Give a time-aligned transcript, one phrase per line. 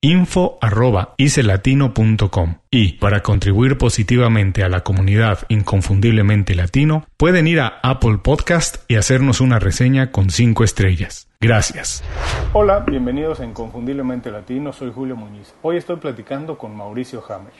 [0.00, 8.88] info.icelatino.com y para contribuir positivamente a la comunidad inconfundiblemente latino pueden ir a Apple Podcast
[8.88, 11.26] y hacernos una reseña con 5 estrellas.
[11.40, 12.04] Gracias.
[12.52, 15.52] Hola, bienvenidos a Inconfundiblemente Latino, soy Julio Muñiz.
[15.62, 17.54] Hoy estoy platicando con Mauricio Hammer.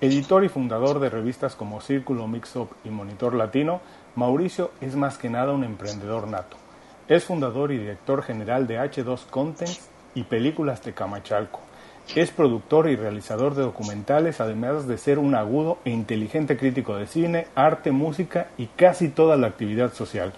[0.00, 3.82] Editor y fundador de revistas como Círculo Mixup y Monitor Latino,
[4.16, 6.56] Mauricio es más que nada un emprendedor nato.
[7.08, 11.60] Es fundador y director general de H2 Contents y Películas de Camachalco
[12.14, 17.06] es productor y realizador de documentales, además de ser un agudo e inteligente crítico de
[17.06, 20.32] cine, arte, música y casi toda la actividad social.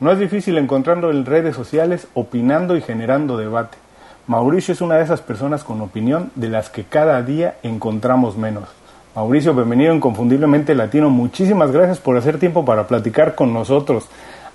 [0.00, 3.78] No es difícil encontrarlo en redes sociales opinando y generando debate.
[4.26, 8.68] Mauricio es una de esas personas con opinión de las que cada día encontramos menos.
[9.14, 11.10] Mauricio, bienvenido Inconfundiblemente Latino.
[11.10, 14.08] Muchísimas gracias por hacer tiempo para platicar con nosotros.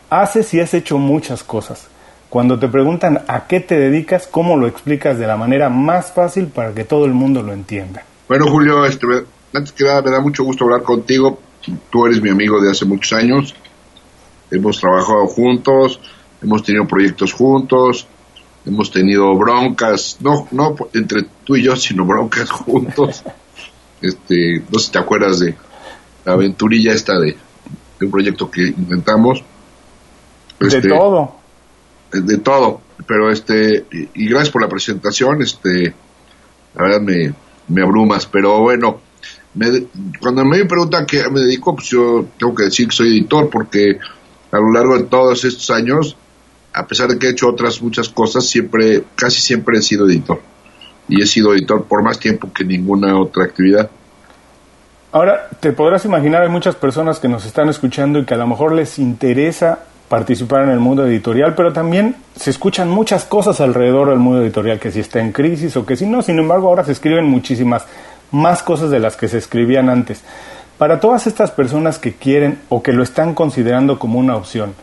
[0.09, 1.87] Haces y has hecho muchas cosas.
[2.29, 6.47] Cuando te preguntan a qué te dedicas, ¿cómo lo explicas de la manera más fácil
[6.47, 8.03] para que todo el mundo lo entienda?
[8.27, 9.07] Bueno, Julio, este,
[9.53, 11.39] antes que nada me da mucho gusto hablar contigo.
[11.89, 13.55] Tú eres mi amigo de hace muchos años.
[14.51, 16.01] Hemos trabajado juntos,
[16.41, 18.07] hemos tenido proyectos juntos,
[18.65, 23.23] hemos tenido broncas, no, no entre tú y yo, sino broncas juntos.
[24.01, 25.55] este, no sé si te acuerdas de
[26.25, 27.37] la aventurilla esta de,
[28.01, 29.43] un proyecto que inventamos.
[30.59, 31.36] de este, todo
[32.11, 35.93] de todo, pero este, y, gracias por la presentación, este,
[36.75, 37.33] la verdad me,
[37.67, 39.01] me abrumas, pero bueno,
[39.53, 39.87] me,
[40.19, 43.97] cuando me preguntan qué me dedico, pues yo tengo que decir que soy editor, porque
[44.51, 46.15] a lo largo de todos estos años,
[46.73, 50.39] a pesar de que he hecho otras muchas cosas, siempre, casi siempre he sido editor.
[51.09, 53.89] Y he sido editor por más tiempo que ninguna otra actividad.
[55.11, 58.45] Ahora, te podrás imaginar, hay muchas personas que nos están escuchando y que a lo
[58.45, 64.09] mejor les interesa participar en el mundo editorial, pero también se escuchan muchas cosas alrededor
[64.09, 66.83] del mundo editorial, que si está en crisis o que si no, sin embargo ahora
[66.83, 67.85] se escriben muchísimas
[68.31, 70.23] más cosas de las que se escribían antes.
[70.77, 74.73] Para todas estas personas que quieren o que lo están considerando como una opción,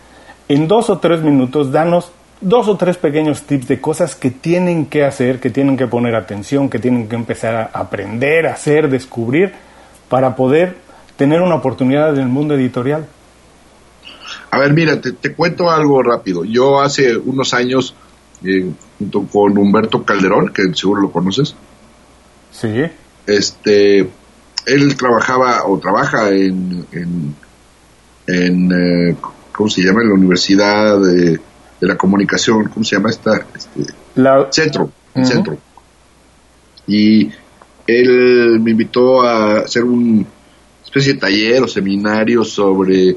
[0.49, 4.87] en dos o tres minutos danos dos o tres pequeños tips de cosas que tienen
[4.87, 9.53] que hacer, que tienen que poner atención, que tienen que empezar a aprender, hacer, descubrir,
[10.09, 10.77] para poder
[11.17, 13.07] tener una oportunidad en el mundo editorial.
[14.55, 16.45] A ver, mira, te, cuento algo rápido.
[16.45, 17.93] Yo hace unos años,
[18.45, 18.71] eh,
[19.01, 21.57] junto con Humberto Calderón, que seguro lo conoces.
[22.53, 22.85] Sí.
[23.27, 24.09] Este,
[24.67, 26.87] él trabajaba o trabaja en,
[28.29, 29.17] en, eh,
[29.51, 30.03] ¿cómo se llama?
[30.03, 31.41] En la Universidad de,
[31.81, 33.45] la Comunicación, ¿cómo se llama esta?
[33.57, 34.47] Este, la...
[34.53, 34.93] Centro,
[35.25, 35.59] Centro.
[36.87, 37.29] Y
[37.89, 40.25] él me invitó a hacer un
[40.85, 43.17] especie de taller o seminario sobre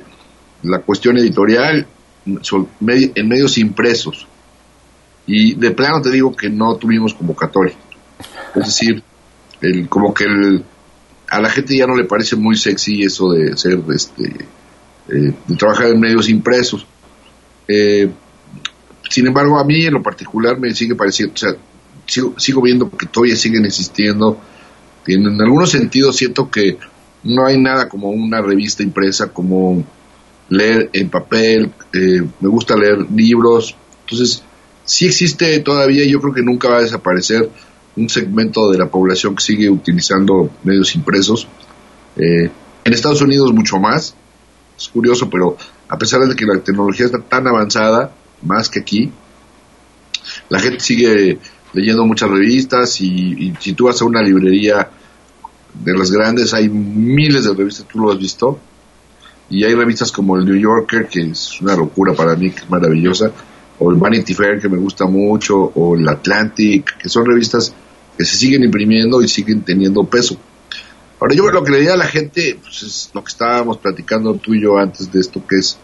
[0.63, 1.87] la cuestión editorial
[2.25, 4.27] en medios impresos.
[5.25, 7.75] Y de plano te digo que no tuvimos convocatoria.
[8.55, 9.03] Es decir,
[9.61, 10.63] el, como que el,
[11.29, 14.23] a la gente ya no le parece muy sexy eso de ser, este,
[15.09, 16.85] eh, de trabajar en medios impresos.
[17.67, 18.09] Eh,
[19.09, 21.55] sin embargo, a mí en lo particular me sigue pareciendo, o sea,
[22.05, 24.39] sigo, viendo que todavía siguen existiendo.
[25.05, 26.77] En, en algunos sentidos siento que
[27.23, 29.83] no hay nada como una revista impresa, como
[30.49, 33.75] leer en papel, eh, me gusta leer libros.
[34.01, 34.43] Entonces,
[34.83, 37.49] sí existe todavía, yo creo que nunca va a desaparecer
[37.95, 41.47] un segmento de la población que sigue utilizando medios impresos.
[42.15, 42.49] Eh,
[42.83, 44.15] en Estados Unidos mucho más.
[44.77, 45.57] Es curioso, pero
[45.89, 49.11] a pesar de que la tecnología está tan avanzada, más que aquí,
[50.49, 51.39] la gente sigue
[51.73, 54.89] leyendo muchas revistas y, si tú vas a una librería
[55.73, 58.59] de las grandes hay miles de revistas, tú lo has visto,
[59.49, 62.69] y hay revistas como el New Yorker, que es una locura para mí, que es
[62.69, 63.31] maravillosa,
[63.79, 67.73] o el Vanity Fair, que me gusta mucho, o el Atlantic, que son revistas
[68.17, 70.37] que se siguen imprimiendo y siguen teniendo peso.
[71.19, 74.33] Ahora, yo lo que le diría a la gente, pues es lo que estábamos platicando
[74.35, 75.77] tú y yo antes de esto, que es,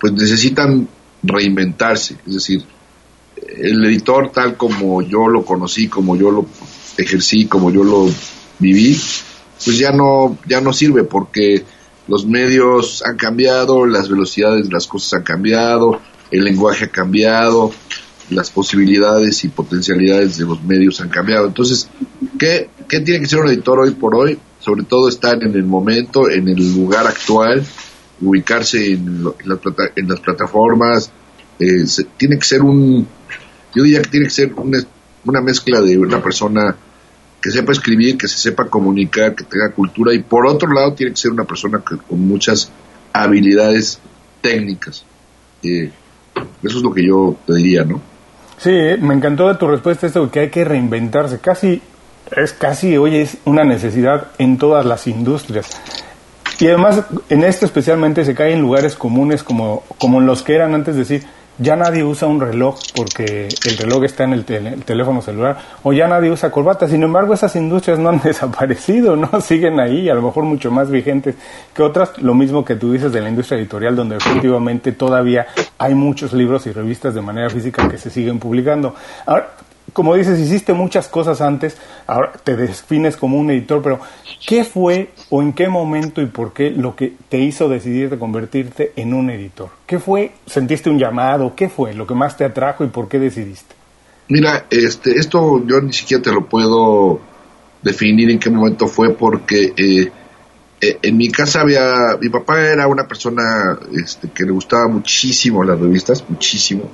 [0.00, 0.88] pues necesitan
[1.22, 2.64] reinventarse, es decir,
[3.36, 6.46] el editor tal como yo lo conocí, como yo lo
[6.96, 8.06] ejercí, como yo lo
[8.58, 8.98] viví,
[9.64, 11.64] pues ya no, ya no sirve porque
[12.06, 17.72] los medios han cambiado, las velocidades de las cosas han cambiado, el lenguaje ha cambiado,
[18.30, 21.46] las posibilidades y potencialidades de los medios han cambiado.
[21.46, 21.88] Entonces,
[22.38, 24.38] ¿qué, tiene que ser un editor hoy por hoy?
[24.60, 27.64] Sobre todo estar en el momento, en el lugar actual,
[28.20, 29.58] ubicarse en, las,
[29.96, 31.10] en las, plataformas.
[31.58, 31.84] Eh,
[32.16, 33.06] tiene que ser un,
[33.74, 34.54] yo diría que tiene que ser
[35.24, 36.76] una mezcla de una persona
[37.44, 41.12] que sepa escribir, que se sepa comunicar, que tenga cultura y por otro lado tiene
[41.12, 42.72] que ser una persona con muchas
[43.12, 44.00] habilidades
[44.40, 45.04] técnicas.
[45.62, 45.90] Eh,
[46.62, 48.00] eso es lo que yo te diría, ¿no?
[48.56, 51.38] Sí, me encantó de tu respuesta esto que hay que reinventarse.
[51.38, 51.82] Casi,
[52.34, 55.68] es casi, hoy es una necesidad en todas las industrias.
[56.60, 60.54] Y además, en esto especialmente se cae en lugares comunes como, como en los que
[60.54, 61.24] eran antes de decir,
[61.58, 66.08] ya nadie usa un reloj porque el reloj está en el, teléfono celular o ya
[66.08, 66.88] nadie usa corbata.
[66.88, 70.90] Sin embargo, esas industrias no han desaparecido, no siguen ahí, a lo mejor mucho más
[70.90, 71.36] vigentes
[71.72, 72.18] que otras.
[72.18, 75.46] Lo mismo que tú dices de la industria editorial, donde efectivamente todavía
[75.78, 78.94] hay muchos libros y revistas de manera física que se siguen publicando.
[79.26, 79.50] Ahora,
[79.94, 81.76] como dices, hiciste muchas cosas antes,
[82.08, 84.00] ahora te defines como un editor, pero
[84.46, 88.18] ¿qué fue o en qué momento y por qué lo que te hizo decidir de
[88.18, 89.70] convertirte en un editor?
[89.86, 90.32] ¿Qué fue?
[90.46, 91.54] ¿Sentiste un llamado?
[91.54, 93.72] ¿Qué fue lo que más te atrajo y por qué decidiste?
[94.28, 97.20] Mira, este, esto yo ni siquiera te lo puedo
[97.80, 100.10] definir en qué momento fue porque eh,
[100.80, 105.62] eh, en mi casa había, mi papá era una persona este, que le gustaba muchísimo
[105.62, 106.90] las revistas, muchísimo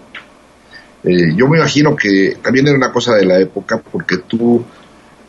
[1.03, 4.63] eh, yo me imagino que también era una cosa de la época, porque tú,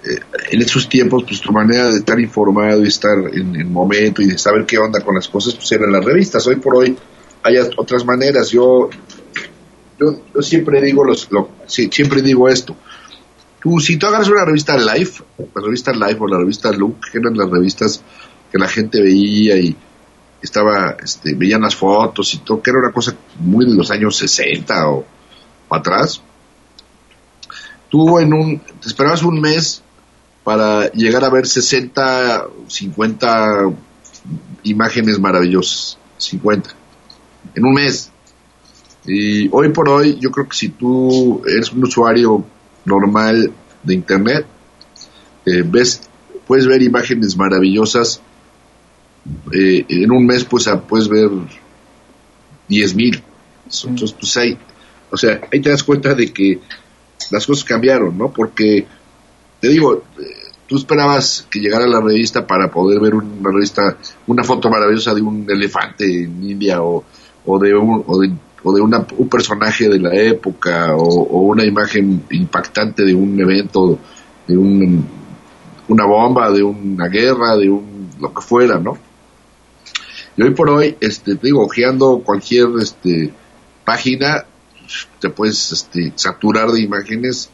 [0.03, 0.19] eh,
[0.51, 4.27] en esos tiempos, pues tu manera de estar informado y estar en el momento y
[4.27, 6.45] de saber qué onda con las cosas, pues eran las revistas.
[6.47, 6.97] Hoy por hoy
[7.43, 8.49] hay otras maneras.
[8.49, 8.89] Yo,
[9.97, 11.29] yo, siempre digo los,
[11.67, 12.75] siempre digo esto.
[13.61, 17.19] Tú, si tú agarras una revista Life, la revista Life o la revista Look, que
[17.19, 18.03] eran las revistas
[18.51, 19.75] que la gente veía y
[20.41, 24.17] estaba, este, veían las fotos y todo, que era una cosa muy de los años
[24.17, 25.05] 60 o
[25.75, 26.21] atrás,
[27.89, 29.83] tú en un, te esperabas un mes
[30.43, 33.71] para llegar a ver 60, 50
[34.63, 36.69] imágenes maravillosas, 50,
[37.55, 38.11] en un mes.
[39.05, 42.45] Y hoy por hoy, yo creo que si tú eres un usuario
[42.85, 43.51] normal
[43.83, 44.45] de Internet,
[45.45, 46.01] eh, ves,
[46.45, 48.21] puedes ver imágenes maravillosas.
[49.51, 51.29] Eh, en un mes, pues, puedes ver
[52.67, 53.23] 10 mil.
[53.65, 54.57] Entonces, pues hay,
[55.11, 56.59] o sea, ahí te das cuenta de que
[57.29, 58.31] las cosas cambiaron, ¿no?
[58.31, 58.85] Porque,
[59.59, 63.97] te digo, eh, tú esperabas que llegara la revista para poder ver una revista,
[64.27, 67.03] una foto maravillosa de un elefante en India o,
[67.45, 68.31] o de un, o de,
[68.63, 73.99] o de una, un personaje de la época o, una imagen impactante de un evento,
[74.47, 75.05] de un,
[75.89, 78.97] una bomba, de una guerra, de un, lo que fuera, ¿no?
[80.37, 83.33] Y hoy por hoy, este, te digo, ojeando cualquier, este,
[83.83, 84.45] página,
[85.19, 87.49] te puedes este, saturar de imágenes,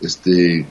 [0.00, 0.66] este,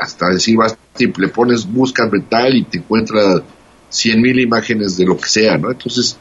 [0.00, 3.42] hasta decir, vas, le pones, busca tal y te encuentra
[3.88, 5.70] cien mil imágenes de lo que sea, ¿no?
[5.70, 6.16] Entonces,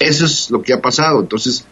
[0.00, 1.20] eso es lo que ha pasado.
[1.20, 1.64] Entonces,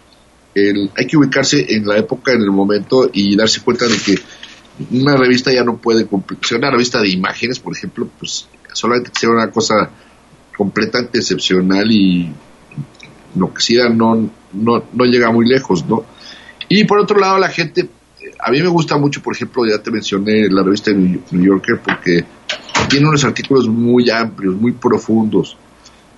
[0.54, 4.19] hay que ubicarse en la época, en el momento y darse cuenta de que
[4.90, 6.07] una revista ya no puede
[6.42, 9.90] ser una revista de imágenes, por ejemplo, pues solamente sea una cosa
[10.57, 12.33] completamente excepcional y
[13.35, 16.04] lo que sea no, no, no llega muy lejos, ¿no?
[16.74, 17.86] Y por otro lado, la gente,
[18.40, 22.24] a mí me gusta mucho, por ejemplo, ya te mencioné la revista New Yorker, porque
[22.88, 25.58] tiene unos artículos muy amplios, muy profundos.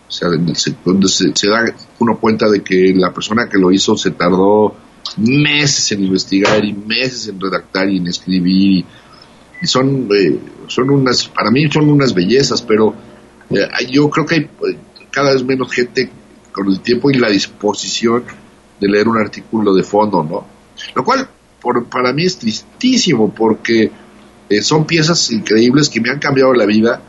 [0.06, 1.64] O sea, donde se, da
[1.98, 4.76] uno cuenta de que la persona que lo hizo se tardó
[5.16, 8.84] meses en investigar y meses en redactar y en escribir.
[9.60, 12.94] Y, son, eh, son unas, para mí son unas bellezas, pero
[13.50, 14.78] eh, yo creo que hay eh,
[15.10, 16.08] cada vez menos gente
[16.52, 18.22] con el tiempo y la disposición
[18.84, 20.46] de leer un artículo de fondo, ¿no?
[20.94, 21.26] Lo cual
[21.60, 23.90] por, para mí es tristísimo porque
[24.50, 27.00] eh, son piezas increíbles que me han cambiado la vida,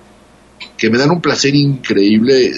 [0.77, 2.53] que me dan un placer increíble.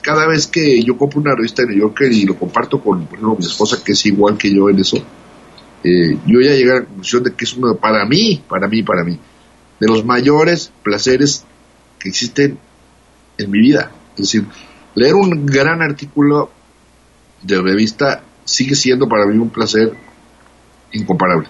[0.00, 3.18] Cada vez que yo compro una revista de New Yorker y lo comparto con, por
[3.18, 4.98] ejemplo, mi esposa, que es igual que yo en eso,
[5.82, 8.84] eh, yo ya llegué a la conclusión de que es uno, para mí, para mí,
[8.84, 9.18] para mí,
[9.80, 11.44] de los mayores placeres
[11.98, 12.58] que existen
[13.38, 13.90] en mi vida.
[14.12, 14.46] Es decir,
[14.94, 16.50] leer un gran artículo
[17.42, 19.92] de revista sigue siendo para mí un placer
[20.92, 21.48] incomparable.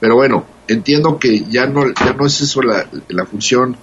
[0.00, 3.76] Pero bueno, entiendo que ya no, ya no es eso la, la función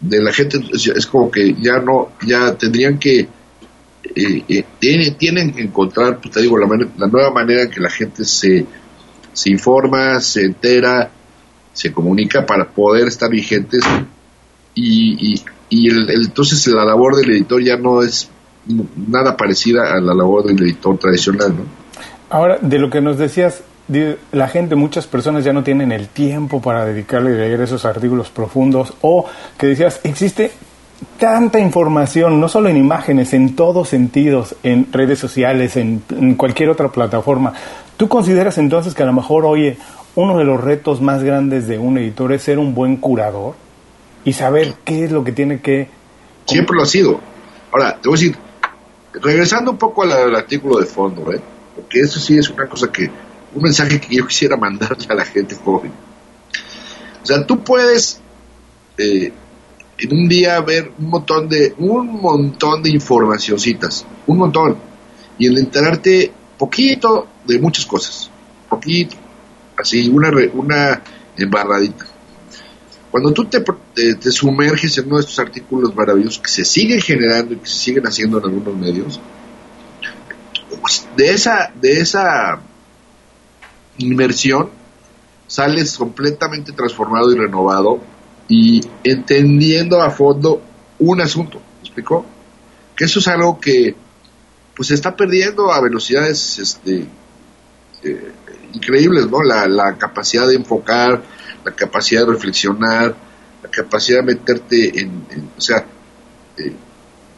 [0.00, 5.62] de la gente, es, como que ya no, ya tendrían que, eh, eh, tienen, que
[5.62, 6.66] encontrar, pues te digo, la,
[6.96, 8.66] la nueva manera en que la gente se,
[9.32, 11.10] se informa, se entera,
[11.72, 13.84] se comunica para poder estar vigentes
[14.74, 18.28] y, y, y el, entonces la labor del editor ya no es
[18.66, 21.82] nada parecida a la labor del editor tradicional, ¿no?
[22.30, 23.62] Ahora, de lo que nos decías,
[24.32, 28.30] la gente, muchas personas ya no tienen el tiempo para dedicarle a leer esos artículos
[28.30, 29.26] profundos o
[29.58, 30.52] que decías, existe
[31.18, 36.02] tanta información, no solo en imágenes, en todos sentidos, en redes sociales, en,
[36.36, 37.52] cualquier otra plataforma.
[37.96, 39.76] ¿Tú consideras entonces que a lo mejor, oye,
[40.14, 43.54] uno de los retos más grandes de un editor es ser un buen curador
[44.24, 45.88] y saber qué es lo que tiene que...
[46.46, 47.20] Siempre lo ha sido.
[47.72, 48.36] Ahora, te voy a decir,
[49.14, 51.40] regresando un poco al, artículo de fondo, ¿eh?
[51.74, 53.10] porque eso sí es una cosa que
[53.54, 55.92] un mensaje que yo quisiera mandarle a la gente joven.
[57.22, 58.20] O sea, tú puedes
[58.98, 59.32] eh,
[59.98, 64.76] en un día ver un montón de un montón de informacioncitas, un montón,
[65.38, 68.30] y en enterarte poquito de muchas cosas,
[68.68, 69.16] poquito,
[69.76, 71.02] así una una
[71.36, 72.11] embarradita.
[73.12, 77.52] Cuando tú te, te, sumerges en uno de estos artículos maravillosos que se siguen generando
[77.52, 79.20] y que se siguen haciendo en algunos medios,
[80.80, 82.58] pues, de esa de esa
[83.98, 84.70] inmersión,
[85.46, 88.00] sales completamente transformado y renovado
[88.48, 90.62] y entendiendo a fondo
[90.98, 91.58] un asunto.
[91.58, 92.24] ¿Me explicó?
[92.96, 93.94] Que eso es algo que
[94.74, 97.06] pues se está perdiendo a velocidades este,
[98.02, 98.32] eh,
[98.72, 99.42] increíbles, ¿no?
[99.42, 101.22] La, capacidad de enfocar,
[101.64, 103.14] la capacidad de reflexionar,
[103.62, 105.24] la capacidad de meterte en,
[105.56, 105.84] o sea,
[106.56, 106.72] eh,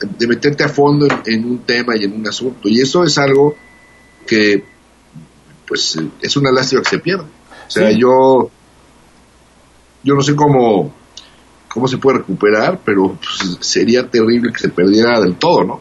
[0.01, 2.69] de meterte a fondo en, un tema y en un asunto.
[2.69, 3.55] Y eso es algo
[4.27, 4.65] que
[5.67, 7.25] pues es una lástima que se pierda.
[7.25, 8.51] O sea, yo,
[10.03, 10.93] yo no sé cómo,
[11.69, 15.81] cómo se puede recuperar, pero pues, sería terrible que se perdiera del todo, ¿no?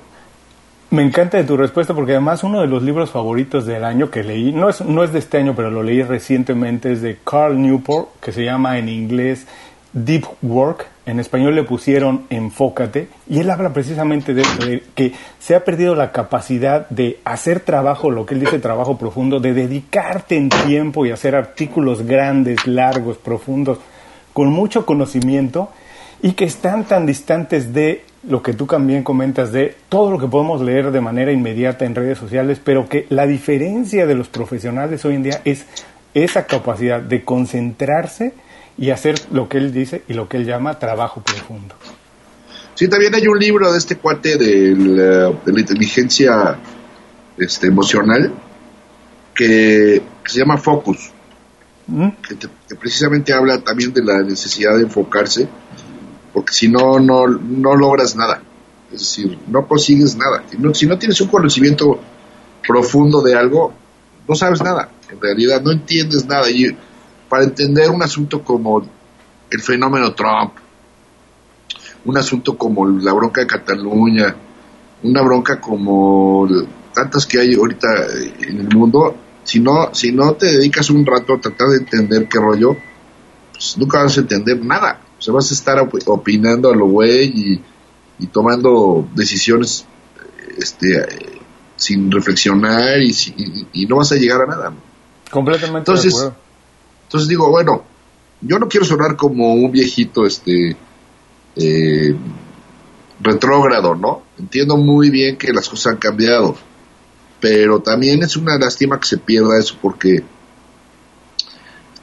[0.93, 4.21] Me encanta de tu respuesta porque además uno de los libros favoritos del año que
[4.21, 7.59] leí, no es, no es de este año, pero lo leí recientemente, es de Carl
[7.59, 9.47] Newport, que se llama en inglés
[9.93, 15.55] Deep Work, en español le pusieron Enfócate, y él habla precisamente de de que se
[15.55, 20.38] ha perdido la capacidad de hacer trabajo, lo que él dice trabajo profundo, de dedicarte
[20.38, 23.79] en tiempo y hacer artículos grandes, largos, profundos,
[24.31, 25.69] con mucho conocimiento,
[26.21, 30.27] y que están tan distantes de lo que tú también comentas, de todo lo que
[30.27, 35.03] podemos leer de manera inmediata en redes sociales, pero que la diferencia de los profesionales
[35.05, 35.65] hoy en día es
[36.13, 38.33] esa capacidad de concentrarse,
[38.77, 41.75] y hacer lo que él dice y lo que él llama trabajo profundo.
[42.75, 46.57] Sí, también hay un libro de este cuate de la, inteligencia
[47.37, 48.33] este, emocional
[49.35, 51.11] que, se llama Focus,
[51.87, 52.09] ¿Mm?
[52.27, 55.47] que, precisamente habla también de la necesidad de enfocarse,
[56.33, 58.41] porque si no, no, no logras nada.
[58.91, 60.43] Es decir, no consigues nada.
[60.73, 61.99] Si no, tienes un conocimiento
[62.67, 63.73] profundo de algo,
[64.27, 64.89] no sabes nada.
[65.09, 66.49] En realidad no entiendes nada.
[66.49, 66.75] Y
[67.29, 68.83] para entender un asunto como
[69.49, 70.53] el fenómeno Trump,
[72.05, 74.35] un asunto como la bronca de Cataluña,
[75.03, 76.47] una bronca como
[76.93, 77.87] tantas que hay ahorita
[78.41, 82.27] en el mundo, si no, si no te dedicas un rato a tratar de entender
[82.27, 82.77] qué rollo,
[83.51, 84.99] pues nunca vas a entender nada.
[85.23, 85.77] O sea, vas a estar
[86.07, 87.61] opinando a lo güey
[88.19, 89.85] y, tomando decisiones
[90.57, 91.05] este,
[91.77, 93.15] sin reflexionar y,
[93.71, 94.73] y, no vas a llegar a nada.
[95.31, 96.37] Completamente Entonces, de acuerdo.
[97.03, 97.85] Entonces digo, bueno,
[98.41, 100.75] yo no quiero sonar como un viejito, este,
[101.55, 102.15] eh,
[103.21, 104.23] retrógrado, ¿no?
[104.37, 106.57] Entiendo muy bien que las cosas han cambiado,
[107.39, 110.21] pero también es una lástima que se pierda eso porque,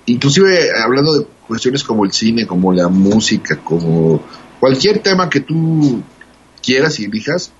[0.06, 4.23] inclusive hablando de cuestiones como el cine, como la música, como
[4.61, 6.00] cualquier tema que tú
[6.62, 7.50] quieras y elijas,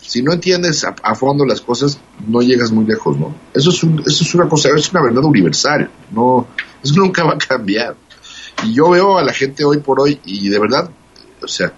[0.00, 3.32] si no entiendes a, fondo las cosas, no llegas muy lejos, ¿no?
[3.54, 6.48] Eso es, eso es una cosa, es una verdad universal, no,
[6.82, 7.94] eso nunca va a cambiar.
[8.64, 10.90] Y yo veo a la gente hoy por hoy y de verdad,
[11.40, 11.72] o sea,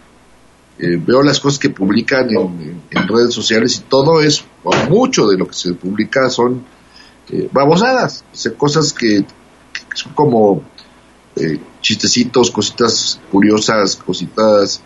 [0.79, 5.37] eh, veo las cosas que publican en, redes sociales y todo es, o mucho de
[5.37, 6.65] lo que se publica son
[7.29, 9.27] eh, babosadas, o cosas que,
[9.95, 10.63] son como
[11.37, 14.83] eh, chistecitos, cositas curiosas, cositas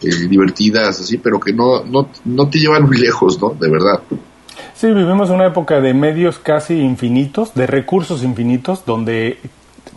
[0.00, 3.50] divertidas, así, pero que no, no, no te llevan muy lejos, ¿no?
[3.50, 4.02] De verdad.
[4.74, 9.38] Sí, vivimos una época de medios casi infinitos, de recursos infinitos, donde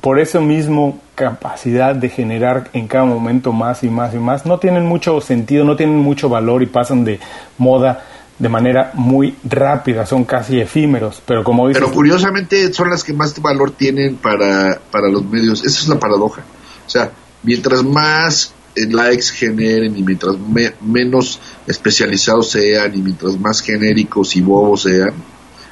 [0.01, 4.59] por eso mismo capacidad de generar en cada momento más y más y más, no
[4.59, 7.19] tienen mucho sentido, no tienen mucho valor y pasan de
[7.57, 8.05] moda
[8.37, 11.81] de manera muy rápida, son casi efímeros, pero como dices...
[11.81, 15.99] Pero curiosamente son las que más valor tienen para, para los medios, esa es la
[15.99, 16.43] paradoja.
[16.85, 17.11] O sea,
[17.43, 20.35] mientras más eh, likes generen y mientras
[20.81, 25.13] menos especializados sean y mientras más genéricos y bobos sean,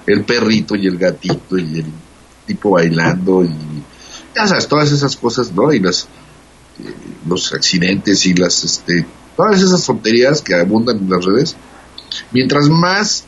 [0.07, 1.85] el perrito y el gatito y el
[2.45, 3.53] tipo bailando y
[4.35, 5.71] ya sabes, todas esas cosas, ¿no?
[5.71, 6.07] Y las
[6.79, 6.93] eh,
[7.27, 9.05] los accidentes y las este
[9.35, 11.55] todas esas tonterías que abundan en las redes,
[12.31, 13.25] mientras más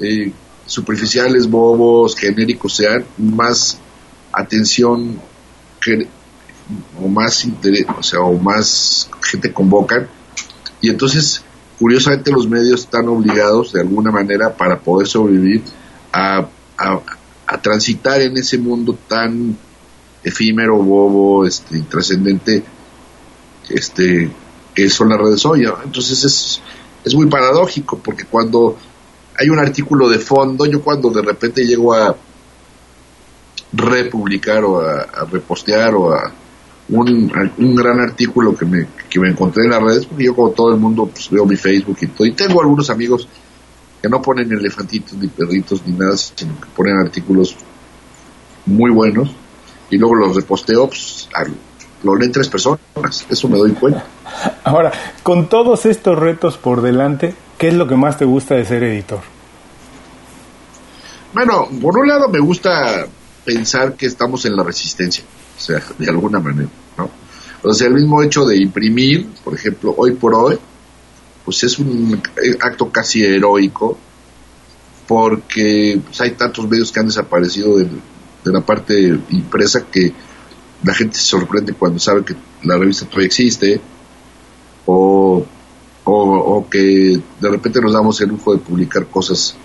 [0.00, 0.32] eh,
[0.66, 3.78] superficiales, bobos, genéricos sean, más
[4.32, 5.20] atención
[7.00, 10.08] o más interés, o sea, o más gente convocan
[10.84, 11.42] y entonces
[11.78, 15.62] curiosamente los medios están obligados de alguna manera para poder sobrevivir
[16.12, 16.46] a,
[16.76, 19.56] a, transitar en ese mundo tan
[20.22, 22.62] efímero, bobo, este, trascendente,
[23.70, 24.30] este,
[24.74, 25.66] que son las redes hoy.
[25.84, 26.60] Entonces es,
[27.04, 28.76] es muy paradójico porque cuando
[29.38, 32.16] hay un artículo de fondo, yo cuando de repente llego a
[33.72, 36.32] republicar o a repostear o a
[36.88, 40.50] un, un gran artículo que me, que me encontré en las redes, porque yo como
[40.50, 43.28] todo el mundo pues, veo mi Facebook y todo, y tengo algunos amigos
[44.02, 47.56] que no ponen elefantitos ni perritos ni nada, sino que ponen artículos
[48.66, 49.34] muy buenos
[49.90, 51.28] y luego los reposteo, pues,
[52.04, 52.80] lo leen tres personas,
[53.28, 54.04] eso me doy cuenta.
[54.62, 54.92] Ahora,
[55.22, 58.82] con todos estos retos por delante, ¿qué es lo que más te gusta de ser
[58.84, 59.20] editor?
[61.32, 63.06] Bueno, por un lado me gusta
[63.44, 65.24] pensar que estamos en la resistencia
[65.56, 66.68] o sea, de alguna manera,
[66.98, 67.10] ¿no?
[67.62, 70.58] O sea, el mismo hecho de imprimir, por ejemplo, hoy por hoy,
[71.44, 72.20] pues es un
[72.60, 73.96] acto casi heroico,
[75.06, 77.88] porque pues, hay tantos medios que han desaparecido de,
[78.44, 80.12] la parte impresa que
[80.84, 83.80] la gente se sorprende cuando sabe que la revista todavía existe,
[84.86, 85.44] o,
[86.04, 89.56] o que de repente nos damos el lujo de publicar cosas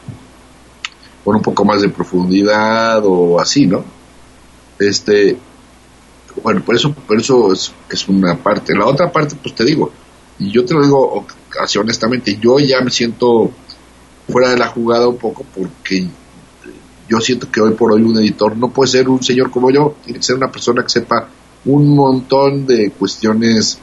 [1.24, 3.84] con un poco más de profundidad o así, ¿no?
[4.80, 5.38] Este,
[6.42, 8.74] bueno, por eso, por eso es, es, una parte.
[8.76, 9.92] La otra parte, pues te digo,
[10.40, 11.26] y yo te lo digo
[11.62, 13.52] así honestamente, yo ya me siento
[14.30, 16.08] fuera de la jugada un poco porque
[17.10, 19.96] yo siento que hoy por hoy un editor no puede ser un señor como yo,
[20.04, 21.28] tiene que ser una persona que sepa
[21.66, 23.80] un montón de cuestiones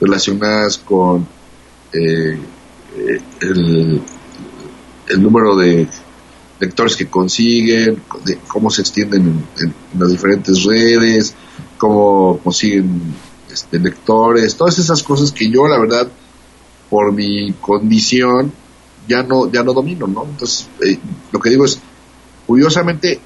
[0.00, 1.26] relacionadas con
[1.92, 2.38] eh,
[3.40, 4.02] el,
[5.08, 5.88] el número de
[6.60, 8.02] lectores que consiguen,
[8.46, 11.34] cómo se extienden en, las diferentes redes,
[11.76, 13.00] cómo consiguen
[13.50, 16.08] este, lectores, todas esas cosas que yo la verdad
[16.90, 18.52] por mi condición
[19.06, 20.24] ya no ya no domino, ¿no?
[20.24, 20.98] Entonces eh,
[21.32, 21.80] lo que digo es
[22.48, 23.20] curiosamente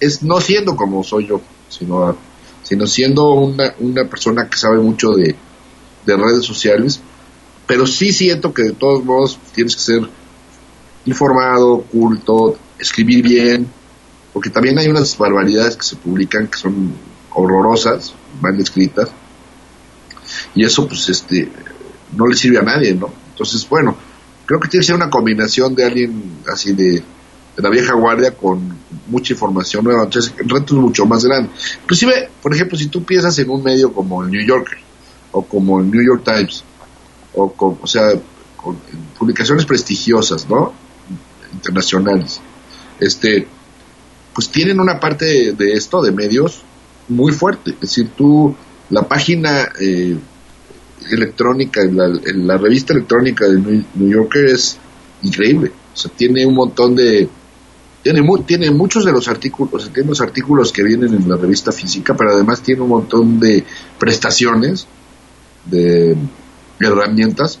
[0.00, 2.18] es no siendo como soy yo, sino
[2.64, 5.34] sino siendo una, una persona que sabe mucho de,
[6.04, 7.00] de redes sociales,
[7.66, 10.00] pero sí siento que de todos modos tienes que ser
[11.06, 13.68] informado, culto, escribir bien,
[14.34, 16.92] porque también hay unas barbaridades que se publican que son
[17.32, 19.08] horrorosas, mal escritas,
[20.54, 21.50] y eso pues este
[22.14, 23.08] no le sirve a nadie, ¿no?
[23.30, 23.96] Entonces, bueno,
[24.44, 27.02] creo que tiene que ser una combinación de alguien así de,
[27.58, 28.76] la vieja guardia con
[29.08, 31.50] mucha información nueva, entonces el reto es mucho más grande.
[31.82, 34.78] Inclusive, por ejemplo, si tú piensas en un medio como el New Yorker,
[35.32, 36.64] o como el New York Times,
[37.34, 38.10] o, o sea,
[38.56, 38.76] con
[39.18, 40.72] publicaciones prestigiosas, ¿no?
[41.52, 42.40] internacionales,
[43.00, 43.46] este,
[44.34, 46.62] pues tienen una parte de, esto, de medios,
[47.08, 47.70] muy fuerte.
[47.72, 48.54] Es decir, tú,
[48.90, 50.16] la página eh,
[51.10, 53.58] electrónica, la, la, revista electrónica de
[53.94, 54.78] New Yorker es
[55.22, 55.72] increíble.
[55.94, 57.28] O sea, tiene un montón de...
[58.08, 62.16] Tiene, tiene muchos de los artículos, tiene los artículos que vienen en la revista física,
[62.16, 63.62] pero además tiene un montón de
[63.98, 64.86] prestaciones,
[65.66, 66.16] de
[66.80, 67.58] herramientas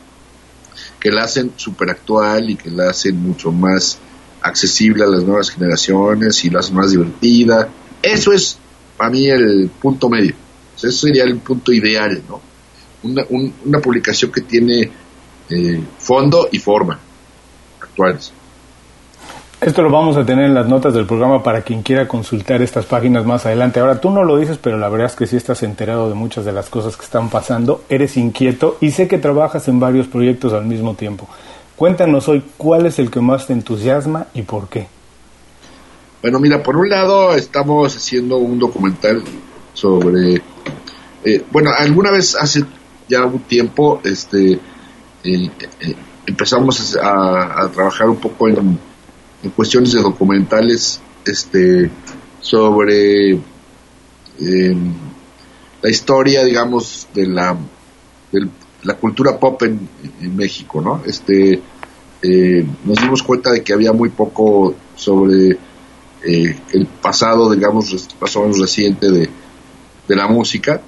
[0.98, 3.98] que la hacen súper actual y que la hacen mucho más
[4.40, 7.68] accesible a las nuevas generaciones y la hacen más divertida.
[8.00, 8.56] Eso es
[8.96, 10.34] para mí el punto medio.
[10.76, 12.40] eso sería el punto ideal, ¿no?
[13.02, 13.22] Una,
[13.66, 14.90] una publicación que tiene
[15.50, 16.98] eh, fondo y forma
[17.82, 18.32] actuales.
[19.60, 22.86] Esto lo vamos a tener en las notas del programa para quien quiera consultar estas
[22.86, 23.80] páginas más adelante.
[23.80, 26.44] Ahora tú no lo dices, pero la verdad es que sí estás enterado de muchas
[26.44, 27.82] de las cosas que están pasando.
[27.88, 31.28] Eres inquieto y sé que trabajas en varios proyectos al mismo tiempo.
[31.74, 34.86] Cuéntanos hoy cuál es el que más te entusiasma y por qué.
[36.22, 39.24] Bueno, mira, por un lado estamos haciendo un documental
[39.74, 40.40] sobre,
[41.24, 42.62] eh, bueno, alguna vez hace
[43.08, 44.60] ya un tiempo, este, eh,
[45.24, 45.94] eh,
[46.26, 48.78] empezamos a, a, trabajar un poco en
[49.42, 51.90] en cuestiones de documentales este
[52.40, 54.92] sobre em,
[55.82, 57.56] la historia digamos de la
[58.32, 58.48] de
[58.82, 59.88] la cultura pop en,
[60.36, 61.60] México no este
[62.22, 65.58] eh, nos dimos cuenta de que había muy poco sobre
[66.24, 69.28] eh, el pasado digamos más reciente de,
[70.08, 70.80] de la música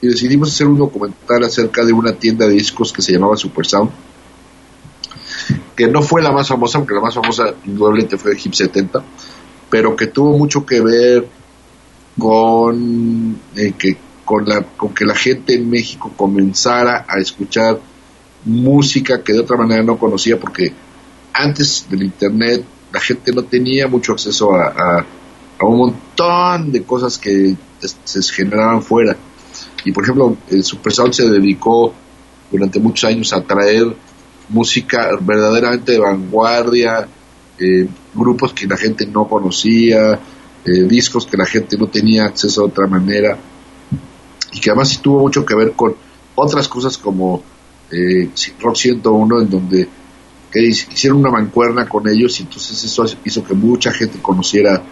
[0.00, 3.66] y decidimos hacer un documental acerca de una tienda de discos que se llamaba Super
[3.66, 3.90] Sound
[5.74, 9.02] que no fue la más famosa, porque la más famosa indudablemente fue Hip 70,
[9.70, 11.28] pero que tuvo mucho que ver
[12.18, 17.80] con eh, que con la con que la gente en México comenzara a escuchar
[18.44, 20.72] música que de otra manera no conocía porque
[21.32, 25.06] antes del internet la gente no tenía mucho acceso a,
[25.58, 29.16] a, un montón de cosas que se generaban fuera.
[29.84, 31.94] Y por ejemplo el Super Sound se dedicó
[32.50, 33.96] durante muchos años a traer
[34.48, 37.08] música verdaderamente de vanguardia,
[37.58, 40.18] eh, grupos que la gente no conocía,
[40.64, 43.38] eh, discos que la gente no tenía acceso de otra manera,
[44.52, 45.94] y que además tuvo mucho que ver con
[46.34, 47.42] otras cosas como
[47.90, 49.88] eh, Rock 101, en donde
[50.54, 54.82] hicieron una mancuerna con ellos, y entonces eso hizo que mucha gente conociera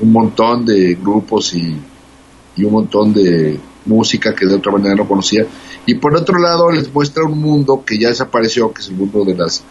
[0.00, 1.76] un montón de grupos y,
[2.56, 5.46] y un montón de música que de otra manera no conocía.
[5.86, 9.24] Y por otro lado les muestra un mundo que ya desapareció, que es el mundo
[9.24, 9.64] de las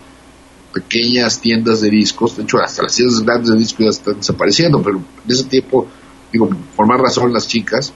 [0.74, 2.38] pequeñas tiendas de discos.
[2.38, 5.88] De hecho, hasta las tiendas grandes de discos ya están desapareciendo, pero en ese tiempo,
[6.32, 7.94] digo, por más razón las chicas,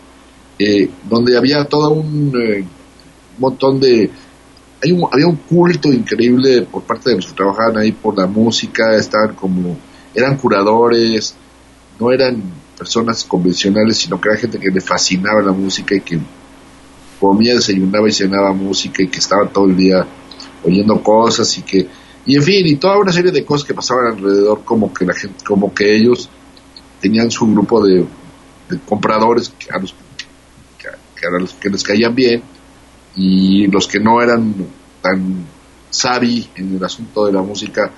[0.59, 2.65] eh, donde había todo un eh,
[3.37, 4.09] montón de...
[4.83, 8.95] Hay había un culto increíble por parte de los que trabajaban ahí por la música,
[8.95, 9.77] estaban como...
[10.13, 11.35] eran curadores,
[11.99, 12.43] no eran
[12.77, 16.19] personas convencionales, sino que era gente que le fascinaba la música y que
[17.19, 20.05] comía, desayunaba y cenaba música y que estaba todo el día
[20.63, 21.87] oyendo cosas y que
[22.25, 25.13] y en fin y toda una serie de cosas que pasaban alrededor como que la
[25.13, 26.29] gente como que ellos
[26.99, 28.05] tenían su grupo de,
[28.85, 29.93] compradores que a los
[30.79, 30.87] que,
[31.27, 32.41] a los que les caían bien
[33.15, 34.53] y los que no eran
[35.01, 35.45] tan
[35.89, 37.91] sabi en el asunto de la música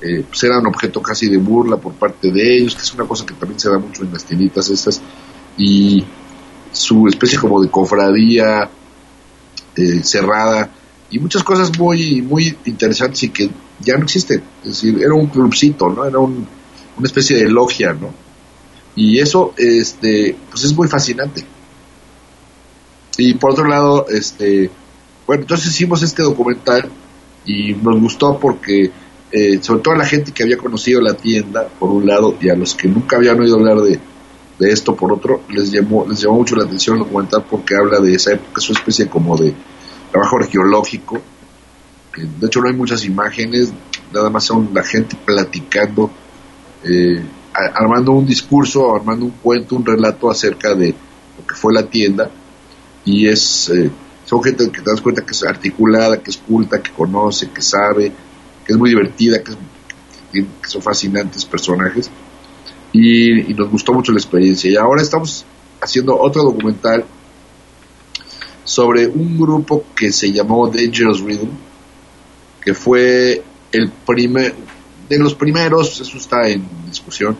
[0.00, 3.26] eh, pues eran objeto casi de burla por parte de ellos, que es una cosa
[3.26, 5.00] que también se da mucho en las tienditas estas,
[5.56, 6.04] y
[6.72, 8.68] su especie como de cofradía
[9.76, 10.70] eh, cerrada,
[11.10, 14.42] y muchas cosas muy, muy interesantes y que ya no existen.
[14.62, 16.04] Es decir, era un clubcito, ¿no?
[16.04, 16.46] Era una
[17.02, 18.12] especie de logia, ¿no?
[18.94, 21.44] Y eso, este, pues es muy fascinante.
[23.16, 24.70] Y por otro lado, este,
[25.26, 26.90] bueno, entonces hicimos este documental
[27.46, 28.90] y nos gustó porque
[29.30, 32.48] eh, sobre todo a la gente que había conocido la tienda, por un lado, y
[32.48, 34.00] a los que nunca habían oído hablar de,
[34.60, 38.14] esto, por otro, les llamó, les llamó mucho la atención el documental porque habla de
[38.14, 39.54] esa época, es una especie como de
[40.10, 41.20] trabajo arqueológico.
[42.16, 43.72] de hecho, no hay muchas imágenes,
[44.12, 46.10] nada más son la gente platicando,
[46.82, 51.84] eh, armando un discurso, armando un cuento, un relato acerca de lo que fue la
[51.84, 52.30] tienda.
[53.04, 53.90] Y es, eh,
[54.24, 57.62] son gente que te das cuenta que es articulada, que es culta, que conoce, que
[57.62, 58.12] sabe,
[58.68, 59.54] que es muy divertida, que,
[60.68, 62.10] son fascinantes personajes
[62.92, 64.70] y, nos gustó mucho la experiencia.
[64.70, 65.46] Y ahora estamos
[65.80, 67.06] haciendo otro documental
[68.64, 71.48] sobre un grupo que se llamó Dangerous Rhythm,
[72.60, 74.54] que fue el primer,
[75.08, 77.38] de los primeros, eso está en discusión,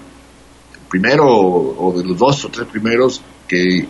[0.73, 3.87] el primero o de los dos o tres primeros que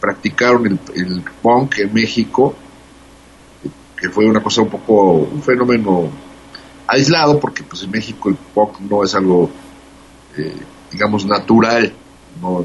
[0.00, 2.54] practicaron el punk en México,
[4.00, 6.10] que fue una cosa un poco, un fenómeno
[6.86, 9.50] aislado, porque pues en México el pop no es algo,
[10.36, 10.56] eh,
[10.90, 11.92] digamos, natural,
[12.40, 12.64] no,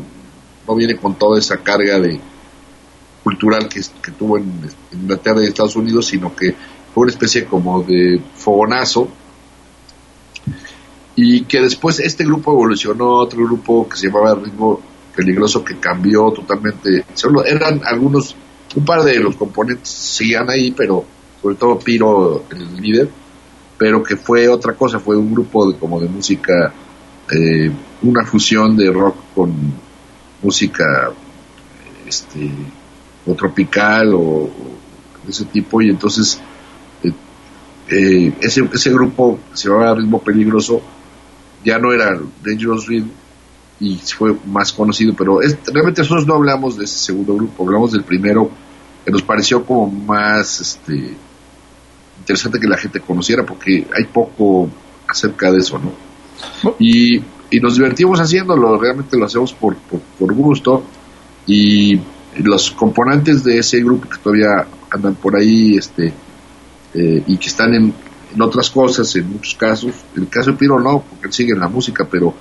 [0.67, 2.19] no viene con toda esa carga de
[3.23, 3.81] cultural que,
[4.11, 4.51] tuvo en,
[4.91, 6.55] Inglaterra y Estados Unidos, sino que
[6.93, 9.07] fue una especie como de fogonazo.
[11.15, 14.79] Y que después este grupo evolucionó otro grupo que se llamaba Ritmo
[15.15, 18.33] Peligroso que cambió totalmente, solo eran algunos,
[18.75, 21.03] un par de los componentes seguían ahí, pero
[21.41, 23.09] sobre todo Piro, el líder,
[23.81, 26.71] pero que fue otra cosa, fue un grupo de, como de música,
[27.31, 27.71] eh,
[28.03, 29.51] una fusión de rock con
[30.43, 31.11] música
[32.05, 32.51] este,
[33.25, 34.51] o tropical o,
[35.25, 36.39] de ese tipo, y entonces
[37.03, 37.11] eh,
[37.89, 40.79] eh, ese, ese grupo se llamaba Ritmo Peligroso,
[41.65, 42.15] ya no era
[42.45, 43.09] Dangerous Rhythm,
[43.79, 48.03] y fue más conocido, pero realmente nosotros no hablamos de ese segundo grupo, hablamos del
[48.03, 48.51] primero,
[49.03, 51.15] que nos pareció como más este
[52.21, 54.69] interesante que la gente conociera porque hay poco
[55.07, 55.91] acerca de eso, ¿no?
[56.79, 57.21] Y,
[57.59, 60.85] nos divertimos haciéndolo, realmente lo hacemos por, por, gusto
[61.45, 61.99] y
[62.37, 66.13] los componentes de ese grupo que todavía andan por ahí este
[66.93, 67.93] eh, y que están en,
[68.33, 69.91] en otras cosas, en muchos casos.
[70.15, 72.33] El caso de Piro no, porque él sigue en la música, pero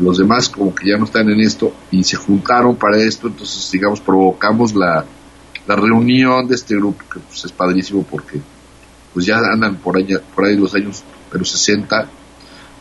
[0.00, 3.70] los demás como que ya no están en esto y se juntaron para esto, entonces
[3.70, 5.04] digamos provocamos la,
[5.68, 8.40] la reunión de este grupo que pues, es padrísimo porque
[9.12, 12.08] pues ya andan por ahí, por ahí los años pero 60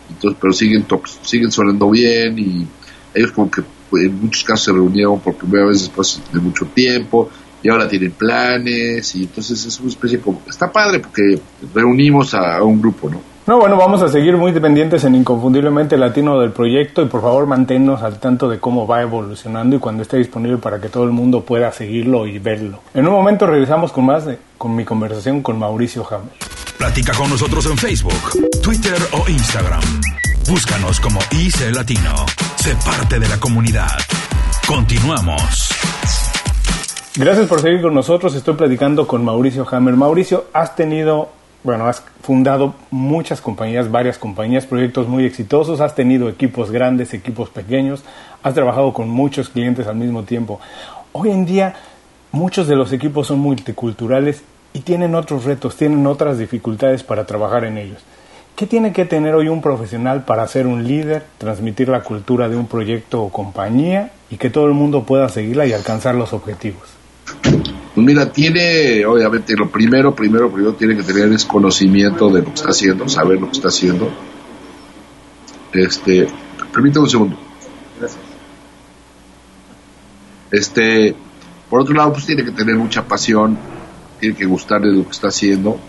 [0.10, 0.86] entonces pero siguen
[1.22, 2.68] siguen sonando bien y
[3.14, 6.66] ellos como que pues, en muchos casos se reunieron por primera vez después de mucho
[6.68, 7.30] tiempo
[7.64, 11.40] y ahora tienen planes y entonces es una especie como está padre porque
[11.74, 16.40] reunimos a un grupo no no, bueno, vamos a seguir muy dependientes en Inconfundiblemente Latino
[16.40, 20.18] del proyecto y por favor manténnos al tanto de cómo va evolucionando y cuando esté
[20.18, 22.80] disponible para que todo el mundo pueda seguirlo y verlo.
[22.94, 26.34] En un momento regresamos con más de, con mi conversación con Mauricio Hammer.
[26.78, 29.82] Platica con nosotros en Facebook, Twitter o Instagram.
[30.48, 32.14] Búscanos como IC Latino.
[32.58, 33.98] Sé parte de la comunidad.
[34.68, 35.70] Continuamos.
[37.16, 38.36] Gracias por seguir con nosotros.
[38.36, 39.96] Estoy platicando con Mauricio Hammer.
[39.96, 41.30] Mauricio, has tenido
[41.64, 47.50] bueno, has fundado muchas compañías, varias compañías, proyectos muy exitosos, has tenido equipos grandes, equipos
[47.50, 48.04] pequeños,
[48.42, 50.60] has trabajado con muchos clientes al mismo tiempo.
[51.12, 51.76] Hoy en día
[52.32, 54.44] muchos de los equipos son multiculturales
[54.74, 58.02] y tienen otros retos, tienen otras dificultades para trabajar en ellos.
[58.56, 62.56] ¿Qué tiene que tener hoy un profesional para ser un líder, transmitir la cultura de
[62.56, 67.01] un proyecto o compañía y que todo el mundo pueda seguirla y alcanzar los objetivos?
[67.94, 72.46] Pues mira, tiene, obviamente, lo primero, primero, primero tiene que tener es conocimiento de lo
[72.46, 74.10] que está haciendo, saber lo que está haciendo.
[75.74, 76.28] Este,
[76.72, 77.38] permítame un segundo.
[78.00, 78.22] Gracias.
[80.52, 81.16] Este,
[81.70, 83.58] por otro lado, pues tiene que tener mucha pasión,
[84.20, 85.80] tiene que gustarle lo que está haciendo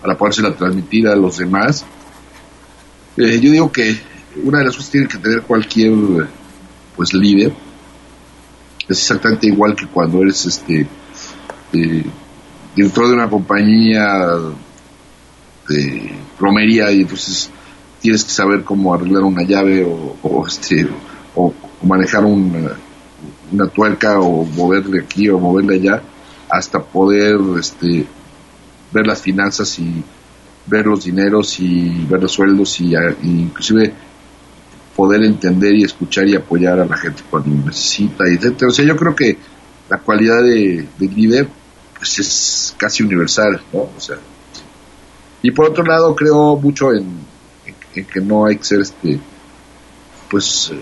[0.00, 1.84] para podérsela transmitir a los demás.
[3.16, 3.96] Eh, yo digo que
[4.44, 5.92] una de las cosas que tiene que tener cualquier
[6.94, 7.52] pues líder
[8.88, 10.86] es exactamente igual que cuando eres este
[11.72, 14.26] director de una compañía
[15.68, 17.50] de romería y entonces
[18.00, 20.88] tienes que saber cómo arreglar una llave o, este
[21.34, 21.52] o,
[21.82, 22.72] manejar una,
[23.52, 26.02] una, tuerca o moverle aquí o moverle allá
[26.48, 28.06] hasta poder este
[28.92, 30.02] ver las finanzas y
[30.66, 33.92] ver los dineros y ver los sueldos y, inclusive
[34.94, 38.68] poder entender y escuchar y apoyar a la gente cuando necesita, etcétera.
[38.68, 39.36] O sea, yo creo que
[39.88, 41.48] la cualidad de, líder
[41.98, 43.88] pues es casi universal, ¿no?
[43.96, 44.16] O sea,
[45.42, 47.24] y por otro lado creo mucho en,
[47.94, 49.18] que no hay que ser este,
[50.30, 50.78] pues, eh,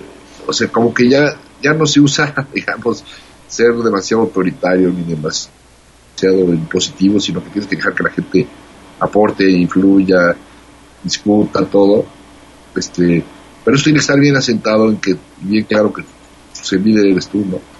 [0.47, 3.05] o sea, como que ya, ya no se usa, digamos,
[3.47, 5.53] ser demasiado autoritario ni demasiado
[6.53, 8.49] impositivo, sino que tienes que dejar que la gente
[8.99, 10.35] aporte, influya,
[11.03, 12.05] discuta todo,
[12.75, 13.23] este,
[13.65, 16.05] pero eso tiene que estar bien asentado en que, bien claro que
[16.53, 17.74] se líder eres tú, ¿no?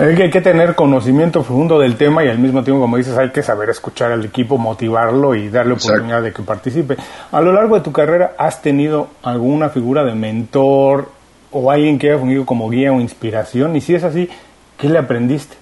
[0.00, 3.42] Hay que tener conocimiento profundo del tema y al mismo tiempo, como dices, hay que
[3.42, 6.96] saber escuchar al equipo, motivarlo y darle oportunidad de que participe.
[7.30, 11.10] A lo largo de tu carrera, ¿has tenido alguna figura de mentor
[11.50, 13.76] o alguien que haya fungido como guía o inspiración?
[13.76, 14.26] Y si es así,
[14.78, 15.56] ¿qué le aprendiste?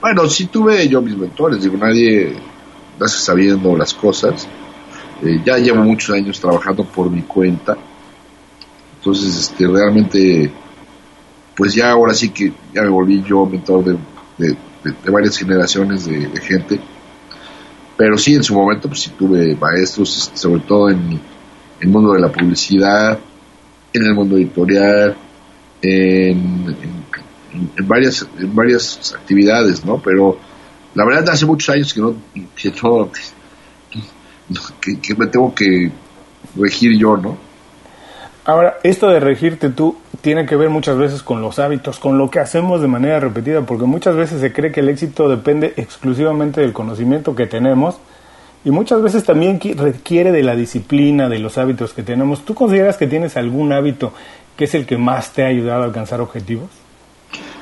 [0.00, 2.36] Bueno, sí tuve yo mis mentores, digo, nadie
[3.00, 4.46] nace sabiendo las cosas.
[5.24, 7.76] Eh, ya llevo muchos años trabajando por mi cuenta.
[8.98, 10.52] Entonces, este, realmente
[11.58, 13.98] pues ya ahora sí que ya me volví yo mentor
[14.38, 14.56] de,
[15.10, 16.80] varias generaciones de, gente.
[17.96, 21.20] Pero sí, en su momento, pues sí tuve maestros, este, sobre todo en
[21.80, 23.18] el mundo de la publicidad,
[23.92, 25.16] en el mundo editorial,
[25.82, 26.76] en,
[27.82, 30.00] varias, en varias actividades, ¿no?
[30.00, 30.38] Pero
[30.94, 32.14] la verdad hace muchos años que no,
[32.54, 32.72] que,
[34.80, 35.90] que, que me tengo que
[36.54, 37.47] regir yo, ¿no?
[38.48, 42.30] Ahora, esto de regirte tú tiene que ver muchas veces con los hábitos, con lo
[42.30, 46.62] que hacemos de manera repetida, porque muchas veces se cree que el éxito depende exclusivamente
[46.62, 47.98] del conocimiento que tenemos
[48.64, 52.42] y muchas veces también requiere de la disciplina, de los hábitos que tenemos.
[52.46, 54.14] ¿Tú consideras que tienes algún hábito
[54.56, 56.70] que es el que más te ha ayudado a alcanzar objetivos?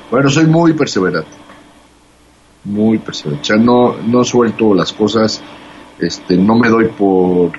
[0.09, 1.31] Bueno, soy muy perseverante,
[2.63, 3.41] muy perseverante.
[3.41, 5.43] O sea, no, no suelto las cosas,
[5.99, 7.51] este, no me doy por...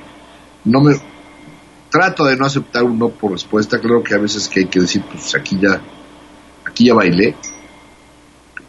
[0.65, 0.95] No me,
[1.91, 3.81] trato de no aceptar un no por respuesta.
[3.81, 5.81] Creo que a veces que hay que decir, pues aquí ya,
[6.67, 7.35] aquí ya bailé.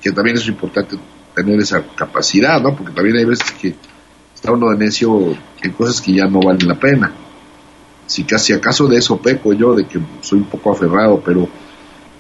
[0.02, 0.98] Que también es importante
[1.36, 2.76] tener esa capacidad, ¿no?
[2.76, 3.76] Porque también hay veces que
[4.34, 7.14] está uno de necio en cosas que ya no valen la pena.
[8.06, 11.48] Si casi acaso de eso peco yo, de que soy un poco aferrado, pero,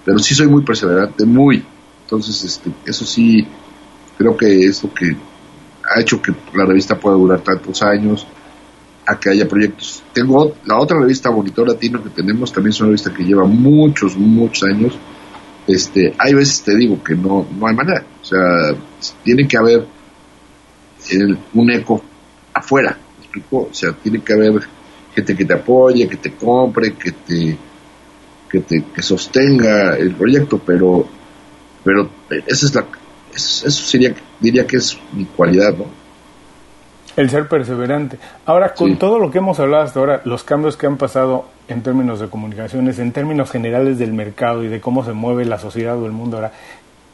[0.05, 1.65] pero sí soy muy perseverante, muy.
[2.03, 3.47] Entonces, este, eso sí,
[4.17, 5.15] creo que es lo que
[5.95, 8.27] ha hecho que la revista pueda durar tantos años
[9.09, 10.03] a que haya proyectos.
[10.13, 14.15] Tengo la otra revista Monitor Latino que tenemos, también es una revista que lleva muchos,
[14.15, 14.97] muchos años.
[15.67, 18.75] Este, hay veces te digo que no, no hay manera, o sea,
[19.23, 19.85] tiene que haber
[21.53, 22.03] un eco
[22.53, 22.97] afuera.
[23.51, 24.61] O sea, tiene que haber
[25.15, 27.57] gente que te apoye, que te compre, que te
[28.49, 31.07] que te que sostenga el proyecto, pero
[31.83, 32.09] pero
[32.47, 32.87] esa es la
[33.33, 35.85] eso, sería diría que es mi cualidad, ¿no?
[37.15, 38.17] El ser perseverante.
[38.45, 41.83] Ahora, con todo lo que hemos hablado hasta ahora, los cambios que han pasado en
[41.83, 45.97] términos de comunicaciones, en términos generales del mercado y de cómo se mueve la sociedad
[45.97, 46.51] o el mundo ahora,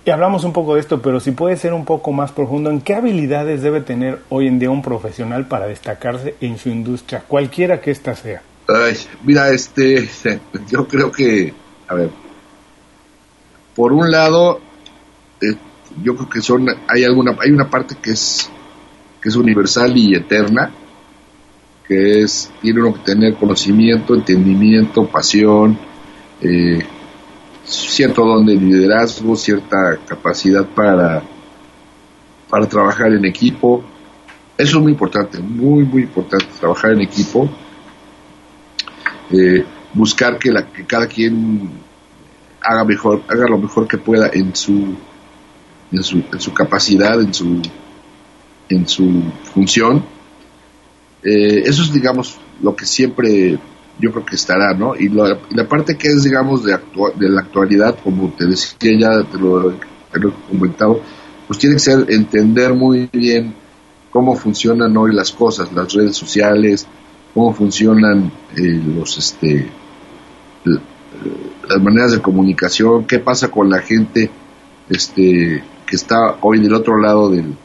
[0.05, 2.79] y hablamos un poco de esto, pero si puede ser un poco más profundo, ¿en
[2.81, 7.81] qué habilidades debe tener hoy en día un profesional para destacarse en su industria, cualquiera
[7.81, 8.43] que ésta sea?
[8.67, 10.07] Ay, mira, este,
[10.69, 11.51] yo creo que,
[11.87, 12.11] a ver,
[13.75, 14.61] por un lado,
[15.41, 15.55] eh,
[16.03, 18.47] yo creo que son, hay alguna, hay una parte que es,
[19.25, 20.69] que es universal y eterna,
[21.87, 25.79] que es, tiene uno que tener conocimiento, entendimiento, pasión,
[26.41, 26.85] eh,
[27.63, 31.23] cierto don de liderazgo, cierta capacidad para,
[32.47, 33.83] para trabajar en equipo.
[34.55, 37.49] Eso es muy importante, muy, muy importante, trabajar en equipo.
[39.31, 41.71] Eh, buscar que, la, que cada quien
[42.61, 44.93] haga mejor, haga lo mejor que pueda en su,
[45.91, 47.59] en su, en su capacidad, en su,
[48.69, 49.23] en su
[49.53, 50.03] función.
[51.23, 53.57] Eh, eso es, digamos, lo que siempre
[53.99, 54.95] yo creo que estará, ¿no?
[54.95, 56.77] Y, la parte que es, digamos, de,
[57.15, 59.73] de la actualidad, como te decía ya, te lo,
[60.11, 61.01] te lo, he comentado,
[61.47, 63.53] pues tiene que ser entender muy bien
[64.11, 66.87] cómo funcionan hoy las cosas, las redes sociales,
[67.33, 69.69] cómo funcionan eh, los, este,
[70.65, 74.29] las maneras de comunicación, qué pasa con la gente,
[74.89, 77.55] este, que está hoy del otro lado del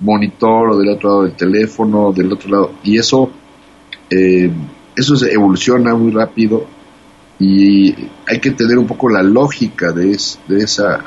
[0.00, 3.30] monitor o del otro lado del teléfono, del otro lado, y eso,
[4.10, 4.50] eh,
[4.94, 6.66] eso se evoluciona muy rápido
[7.38, 7.94] y
[8.26, 10.16] hay que entender un poco la lógica de,
[10.48, 11.04] de, esa,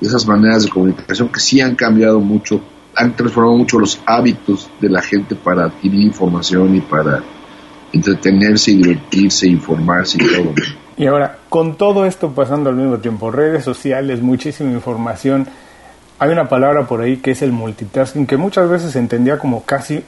[0.00, 2.60] esas maneras de comunicación que sí han cambiado mucho,
[2.96, 7.22] han transformado mucho los hábitos de la gente para adquirir información y para
[7.92, 10.54] entretenerse, divertirse, informarse y todo.
[10.96, 15.46] Y ahora, con todo esto pasando al mismo tiempo, redes sociales, muchísima información,
[16.20, 19.64] hay una palabra por ahí que es el multitasking, que muchas veces se entendía como
[19.64, 20.04] casi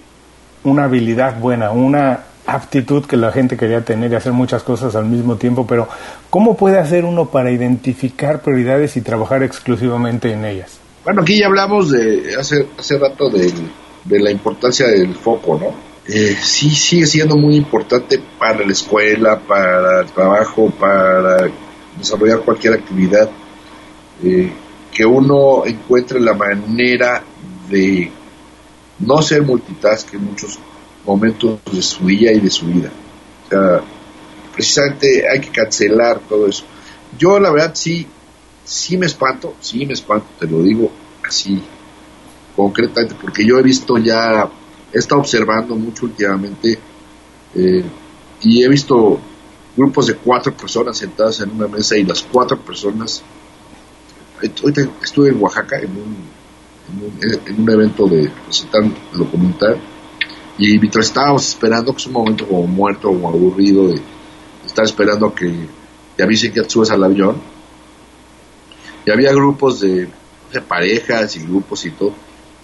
[0.63, 5.07] una habilidad buena, una aptitud que la gente quería tener y hacer muchas cosas al
[5.07, 5.89] mismo tiempo, pero
[6.29, 10.79] ¿cómo puede hacer uno para identificar prioridades y trabajar exclusivamente en ellas?
[11.03, 13.51] Bueno, aquí ya hablamos de hace, hace rato de,
[14.05, 15.93] de la importancia del foco, ¿no?
[16.07, 21.49] Eh, sí sigue siendo muy importante para la escuela, para el trabajo, para
[21.97, 23.31] desarrollar cualquier actividad,
[24.23, 24.53] eh,
[24.93, 27.23] que uno encuentre la manera
[27.69, 28.11] de
[28.99, 30.59] no ser multitask en muchos
[31.05, 32.91] momentos de su día y de su vida.
[34.55, 36.65] Precisamente hay que cancelar todo eso.
[37.19, 38.07] Yo la verdad sí,
[38.65, 40.91] sí me espanto, sí me espanto, te lo digo
[41.27, 41.63] así
[42.55, 44.49] concretamente, porque yo he visto ya,
[44.93, 46.79] he estado observando mucho últimamente
[47.55, 47.85] eh,
[48.43, 49.19] y he visto
[49.77, 53.23] grupos de cuatro personas sentadas en una mesa y las cuatro personas,
[54.49, 56.17] ahorita estuve en Oaxaca en un,
[57.23, 58.83] en un, evento de presentar
[59.15, 59.81] documental
[60.59, 64.01] y mientras estábamos esperando, que es un momento como muerto o aburrido de
[64.67, 65.51] estar esperando que
[66.17, 67.37] te avisen que subes al avión,
[69.05, 70.09] y había grupos de,
[70.53, 72.13] de, parejas y grupos y todo,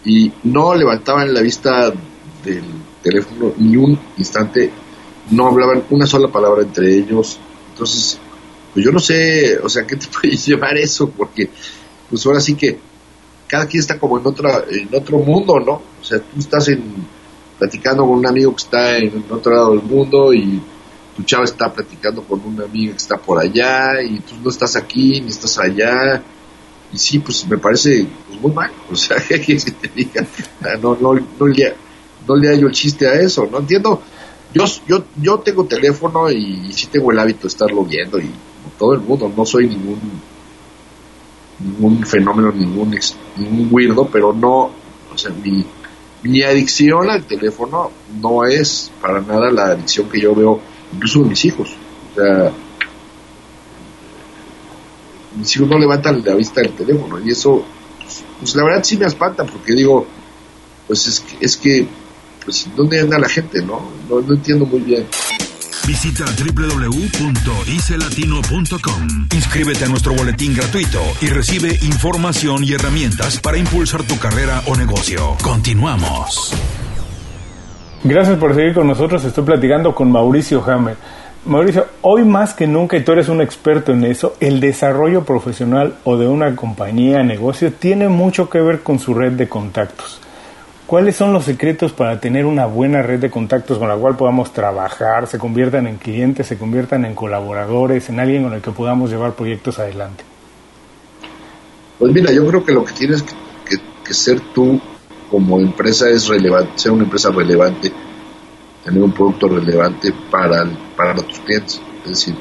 [0.04, 1.90] y no levantaban la vista
[2.44, 2.64] del
[3.02, 4.70] teléfono ni un instante,
[5.30, 7.38] no hablaban una sola palabra entre ellos,
[7.72, 8.20] entonces,
[8.78, 11.10] pues yo no sé, o sea, ¿qué te puede llevar eso?
[11.10, 11.50] Porque,
[12.08, 12.78] pues ahora sí que
[13.48, 15.82] cada quien está como en otra, en otro mundo, ¿no?
[16.00, 17.18] O sea, tú estás en
[17.58, 20.62] platicando con un amigo que está en otro lado del mundo y
[21.16, 24.76] tu chava está platicando con una amiga que está por allá y tú no estás
[24.76, 26.22] aquí ni estás allá
[26.92, 30.24] y sí pues me parece pues, muy mal o sea que te diga
[30.62, 31.74] ah, no no no le
[32.28, 34.00] no le hallo el chiste a eso no entiendo
[34.54, 38.30] yo yo yo tengo teléfono y, sí tengo el hábito de estarlo viendo y
[38.78, 39.98] todo el mundo no soy ningún
[41.58, 42.96] ningún fenómeno ningún
[43.36, 44.70] ningún weirdo pero no
[45.12, 45.64] o sea mi
[46.22, 50.60] mi adicción al teléfono no es para nada la adicción que yo veo
[50.92, 51.70] incluso de mis hijos.
[52.10, 52.52] O sea,
[55.36, 57.64] mis hijos no levantan la vista del teléfono y eso,
[58.40, 60.06] pues, la verdad sí me espanta porque digo,
[60.86, 61.86] pues es que, es que
[62.44, 63.62] pues ¿dónde anda la gente?
[63.62, 65.06] No, no, no entiendo muy bien.
[65.88, 69.08] Visita www.icelatino.com.
[69.34, 74.76] Inscríbete a nuestro boletín gratuito y recibe información y herramientas para impulsar tu carrera o
[74.76, 75.38] negocio.
[75.42, 76.54] Continuamos.
[78.04, 79.24] Gracias por seguir con nosotros.
[79.24, 80.98] Estoy platicando con Mauricio Hammer.
[81.46, 85.94] Mauricio, hoy más que nunca, y tú eres un experto en eso, el desarrollo profesional
[86.04, 90.20] o de una compañía, negocio, tiene mucho que ver con su red de contactos.
[90.88, 94.54] ¿Cuáles son los secretos para tener una buena red de contactos con la cual podamos
[94.54, 99.10] trabajar, se conviertan en clientes, se conviertan en colaboradores, en alguien con el que podamos
[99.10, 100.24] llevar proyectos adelante?
[101.98, 104.80] Pues mira, yo creo que lo que tienes que, ser tú
[105.30, 107.92] como empresa es relevante, ser una empresa relevante,
[108.82, 110.64] tener un producto relevante para,
[110.96, 111.82] para tus clientes.
[112.04, 112.34] Es decir,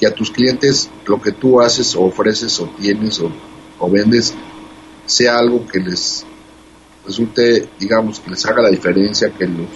[0.00, 3.22] que a tus clientes lo que tú haces o ofreces o tienes
[3.78, 4.34] o vendes
[5.06, 6.26] sea algo que les
[7.06, 9.68] resulte, digamos, que les haga la diferencia, que, los,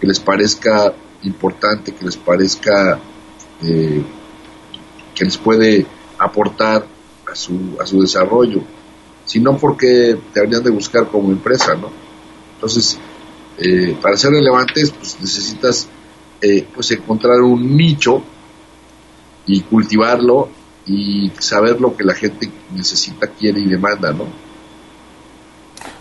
[0.00, 0.92] que les parezca
[1.22, 2.98] importante, que les parezca
[3.62, 4.02] eh,
[5.14, 5.86] que les puede
[6.18, 6.86] aportar
[7.30, 8.62] a su, a su desarrollo,
[9.24, 11.90] sino porque te habrían de buscar como empresa, ¿no?
[12.54, 12.98] Entonces,
[13.58, 15.88] eh, para ser relevantes, pues necesitas
[16.40, 18.22] eh, pues encontrar un nicho
[19.46, 20.50] y cultivarlo
[20.86, 24.26] y saber lo que la gente necesita, quiere y demanda, ¿no?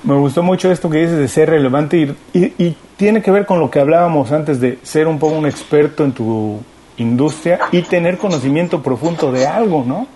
[0.05, 3.59] Me gustó mucho esto que dices de ser relevante y, y, tiene que ver con
[3.59, 6.59] lo que hablábamos antes de ser un poco un experto en tu
[6.97, 10.07] industria y tener conocimiento profundo de algo, ¿no?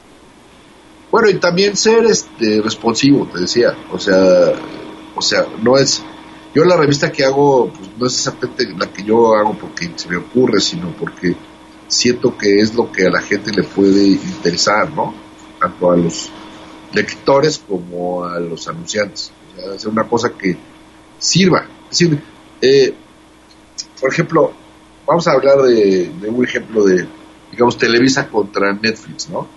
[1.11, 4.53] Bueno, y también ser este responsivo, te decía, o sea,
[5.15, 6.03] o sea, no es
[6.53, 10.07] yo la revista que hago pues, no es exactamente la que yo hago porque se
[10.07, 11.35] me ocurre, sino porque
[11.87, 15.13] siento que es lo que a la gente le puede interesar, ¿no?
[15.59, 16.29] Tanto a los
[16.93, 19.31] lectores como a los anunciantes.
[19.75, 20.57] Hacer una cosa que
[21.17, 21.67] sirva.
[21.91, 22.19] Es decir,
[22.61, 22.93] eh,
[23.99, 24.53] por ejemplo,
[25.05, 27.05] vamos a hablar de, un ejemplo de,
[27.51, 29.47] digamos, Televisa contra Netflix, ¿no?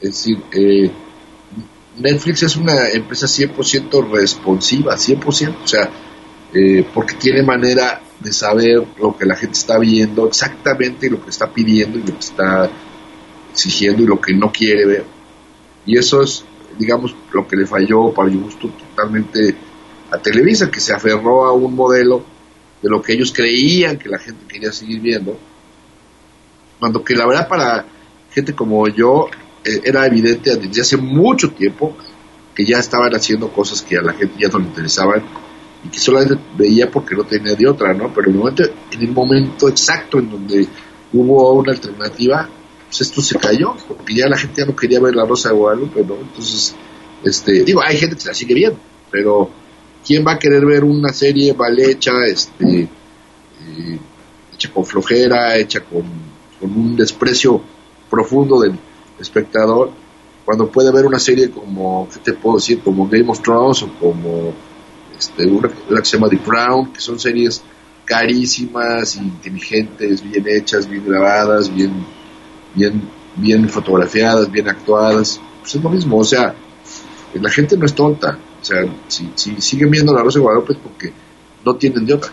[0.00, 0.90] Es decir, eh,
[1.98, 5.90] Netflix es una empresa 100% responsiva, 100%, o sea,
[6.52, 11.30] eh, porque tiene manera de saber lo que la gente está viendo, exactamente lo que
[11.30, 12.70] está pidiendo y lo que está
[13.52, 15.04] exigiendo y lo que no quiere ver.
[15.86, 16.44] Y eso es,
[16.78, 18.36] digamos, lo que le falló para mi
[18.96, 19.54] totalmente
[20.10, 22.24] a Televisa, que se aferró a un modelo
[22.82, 25.38] de lo que ellos creían que la gente quería seguir viendo,
[26.78, 27.84] cuando que la verdad para
[28.30, 29.28] gente como yo
[29.64, 31.96] eh, era evidente desde hace mucho tiempo
[32.54, 35.22] que ya estaban haciendo cosas que a la gente ya no le interesaban
[35.84, 38.12] y que solamente veía porque no tenía de otra, ¿no?
[38.14, 40.68] Pero en el momento, en el momento exacto en donde
[41.12, 42.48] hubo una alternativa,
[42.86, 45.56] pues esto se cayó, porque ya la gente ya no quería ver la Rosa de
[45.56, 46.16] Guadalupe, ¿no?
[46.16, 46.74] Entonces,
[47.26, 48.78] este, digo, hay gente que se la sigue viendo,
[49.10, 49.50] pero
[50.04, 53.98] ¿quién va a querer ver una serie mal hecha, este, eh,
[54.54, 56.04] hecha con flojera, hecha con,
[56.60, 57.60] con un desprecio
[58.08, 58.78] profundo del
[59.18, 59.90] espectador
[60.46, 62.78] cuando puede ver una serie como, ¿qué te puedo decir?
[62.78, 64.54] Como Game of Thrones o como
[65.18, 67.62] este, una, que se llama The Crown, que son series
[68.04, 71.92] carísimas, inteligentes, bien hechas, bien grabadas, bien,
[72.76, 73.02] bien,
[73.34, 75.40] bien fotografiadas, bien actuadas.
[75.60, 76.54] Pues es lo mismo, o sea,
[77.40, 78.38] la gente no es tonta.
[78.60, 81.12] O sea, si, si siguen viendo La Rosa de Guadalupe es porque
[81.64, 82.32] no tienen de otra.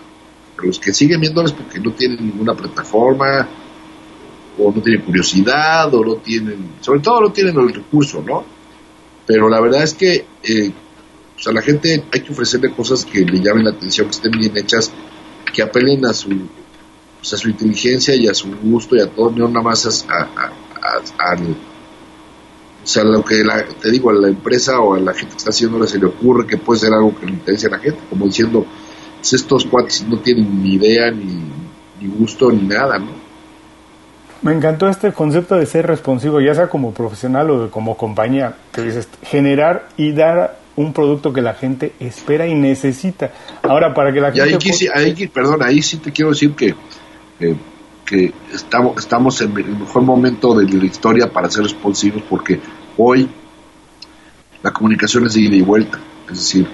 [0.56, 3.48] Pero los que siguen viéndola es porque no tienen ninguna plataforma,
[4.58, 8.46] o no tienen curiosidad, o no tienen, sobre todo no tienen el recurso, ¿no?
[9.26, 10.72] Pero la verdad es que eh,
[11.34, 14.32] pues a la gente hay que ofrecerle cosas que le llamen la atención, que estén
[14.32, 14.92] bien hechas,
[15.52, 16.30] que apelen a su,
[17.20, 20.22] pues a su inteligencia y a su gusto y a todo, no nada más a,
[20.24, 21.36] a,
[22.84, 25.38] o sea, lo que la, te digo, a la empresa o a la gente que
[25.38, 28.00] está haciendo se le ocurre que puede ser algo que le interese a la gente,
[28.10, 28.66] como diciendo,
[29.18, 31.44] pues estos cuates no tienen ni idea, ni,
[32.02, 33.24] ni gusto, ni nada, ¿no?
[34.42, 38.82] Me encantó este concepto de ser responsivo, ya sea como profesional o como compañía, que
[38.82, 43.32] dices, generar y dar un producto que la gente espera y necesita.
[43.62, 44.90] Ahora, para que la gente...
[44.94, 46.76] Ahí, perdón, ahí sí te quiero decir que,
[48.06, 52.60] que estamos, estamos en el mejor momento de la historia para ser responsivos porque
[52.98, 53.30] hoy
[54.62, 56.00] la comunicación es de ida y vuelta.
[56.30, 56.68] Es decir,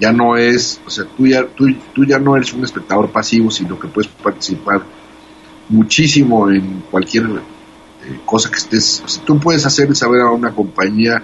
[0.00, 3.50] ya no es, o sea, tú ya, tú, tú ya no eres un espectador pasivo,
[3.50, 4.82] sino que puedes participar
[5.68, 9.22] muchísimo en cualquier eh, cosa que estés.
[9.24, 11.22] tú puedes hacer saber a una compañía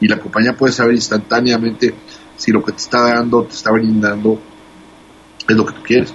[0.00, 1.94] y la compañía puede saber instantáneamente
[2.36, 4.40] si lo que te está dando, te está brindando,
[5.48, 6.14] es lo que tú quieres.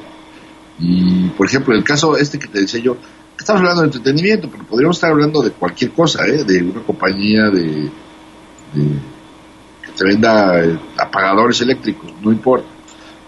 [0.80, 2.98] Y, por ejemplo, el caso este que te decía yo,
[3.38, 6.44] estamos hablando de entretenimiento, pero podríamos estar hablando de cualquier cosa, ¿eh?
[6.44, 7.90] de una compañía de,
[8.74, 12.68] que te venda eh, apagadores eléctricos, no importa.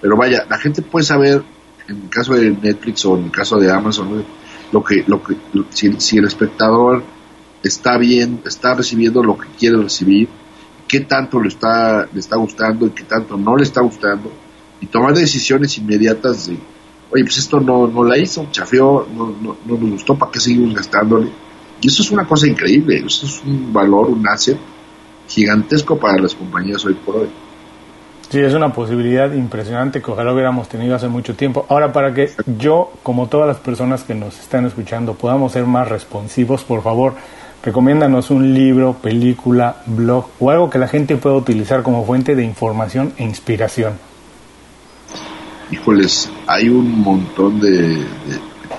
[0.01, 1.43] Pero vaya, la gente puede saber
[1.87, 4.23] en el caso de Netflix o en el caso de Amazon,
[4.71, 5.35] lo que, lo que,
[5.69, 7.03] si, el espectador
[7.63, 10.29] está bien, está recibiendo lo que quiere recibir,
[10.87, 14.31] qué tanto le está, le está gustando y qué tanto no le está gustando,
[14.79, 16.57] y tomar decisiones inmediatas de,
[17.11, 20.39] oye, pues esto no, no la hizo, chafeó, no, no, no nos gustó, ¿para qué
[20.39, 21.29] seguimos gastándole?
[21.81, 24.57] Y eso es una cosa increíble, eso es un valor, un asset
[25.27, 27.29] gigantesco para las compañías hoy por hoy.
[28.29, 31.65] Sí, es una posibilidad impresionante que ojalá hubiéramos tenido hace mucho tiempo.
[31.67, 32.29] Ahora, para que
[32.59, 37.15] yo, como todas las personas que nos están escuchando, podamos ser más responsivos, por favor,
[37.63, 42.43] recomiéndanos un libro, película, blog o algo que la gente pueda utilizar como fuente de
[42.43, 44.08] información e inspiración.
[45.71, 48.03] Híjoles, hay un montón de,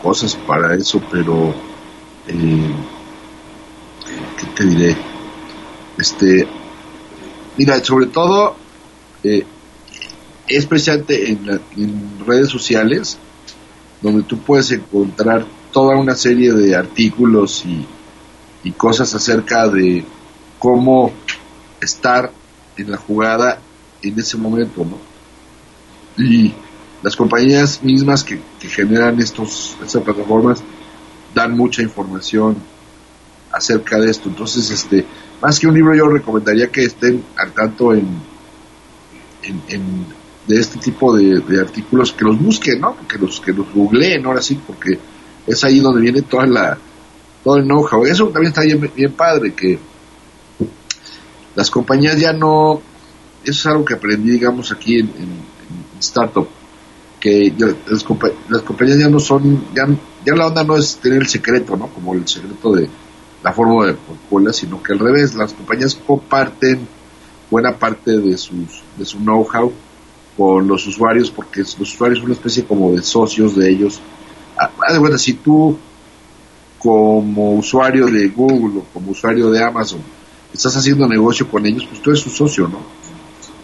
[0.03, 1.55] cosas para eso, pero
[2.26, 2.74] eh,
[4.38, 4.97] ¿qué te diré?
[5.99, 6.49] Este,
[7.57, 8.57] mira, sobre todo
[9.22, 9.45] eh,
[10.49, 13.18] es presente en, redes sociales
[14.03, 17.86] donde tú puedes encontrar toda una serie de artículos y,
[18.76, 20.05] cosas acerca de
[20.59, 21.12] cómo
[21.80, 22.30] estar
[22.76, 23.59] en la jugada
[24.03, 24.99] en ese momento, ¿no?
[26.22, 26.53] Y
[27.03, 30.63] las compañías mismas que, generan estos, estas plataformas
[31.35, 32.57] dan mucha información
[33.53, 34.29] acerca de esto.
[34.29, 35.07] Entonces, este,
[35.41, 38.07] más que un libro, yo recomendaría que estén al tanto en,
[39.43, 40.07] en,
[40.47, 42.97] de este tipo de, artículos, que los busquen, ¿no?
[43.07, 44.99] Que los, que los googleen ahora sí, porque
[45.47, 46.79] es ahí donde viene toda la,
[47.43, 48.05] todo el know-how.
[48.05, 49.79] Eso también está bien, bien padre, que
[51.55, 52.81] las compañías ya no,
[53.43, 55.51] eso es algo que aprendí, digamos, aquí en,
[56.01, 56.49] Startup,
[57.21, 57.53] que
[57.87, 59.87] las, compañías ya no son, ya,
[60.25, 61.89] ya la onda no es tener el secreto, ¿no?
[61.89, 62.89] Como el secreto de
[63.43, 66.89] la fórmula de Coca-Cola, sino que al revés, las compañías comparten
[67.51, 69.73] buena parte de, sus, de su know-how
[70.37, 74.01] con los usuarios, porque los usuarios son una especie como de socios de ellos.
[74.59, 75.77] Ah, de bueno, si tú
[76.79, 80.01] como usuario de Google o como usuario de Amazon
[80.53, 82.81] estás haciendo negocio con ellos, pues tú eres su socio, ¿no?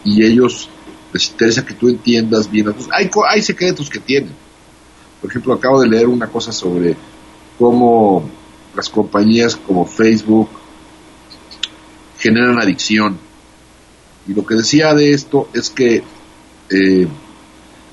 [0.03, 0.69] Y ellos
[1.13, 2.73] les interesa que tú entiendas bien.
[2.91, 4.33] hay, hay secretos que tienen.
[5.21, 6.95] Por ejemplo, acabo de leer una cosa sobre
[7.57, 8.29] cómo
[8.75, 10.49] las compañías como Facebook
[12.19, 13.17] generan adicción
[14.27, 16.03] y lo que decía de esto es que
[16.69, 17.07] eh,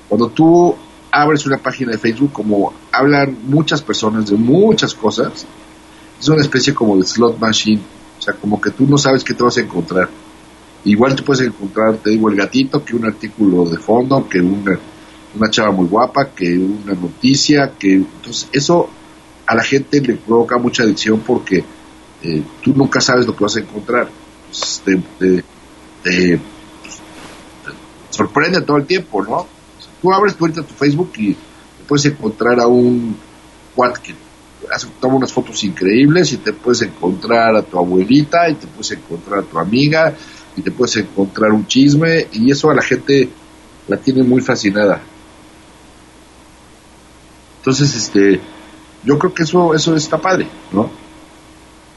[0.09, 0.75] cuando tú
[1.11, 5.45] abres una página de Facebook, como hablan muchas personas de muchas cosas,
[6.19, 7.81] es una especie como de slot machine,
[8.19, 10.09] o sea, como que tú no sabes qué te vas a encontrar.
[10.85, 14.79] Igual tú puedes encontrar, te digo, el gatito, que un artículo de fondo, que una,
[15.35, 18.87] una chava muy guapa, que una noticia, que entonces eso
[19.47, 21.63] a la gente le provoca mucha adicción porque
[22.21, 24.09] eh, tú nunca sabes lo que vas a encontrar.
[24.45, 25.43] Entonces,
[26.03, 26.39] te,
[28.11, 29.47] sorprende todo el tiempo, ¿no?
[30.01, 33.17] Tú abres ahorita tu Facebook y te puedes encontrar a un
[33.73, 34.13] cuat que
[34.99, 39.39] toma unas fotos increíbles y te puedes encontrar a tu abuelita y te puedes encontrar
[39.39, 40.15] a tu amiga
[40.55, 43.29] y te puedes encontrar un chisme y eso a la gente
[43.87, 45.01] la tiene muy fascinada.
[47.57, 48.39] Entonces, este,
[49.03, 50.89] yo creo que eso, eso está padre, ¿no?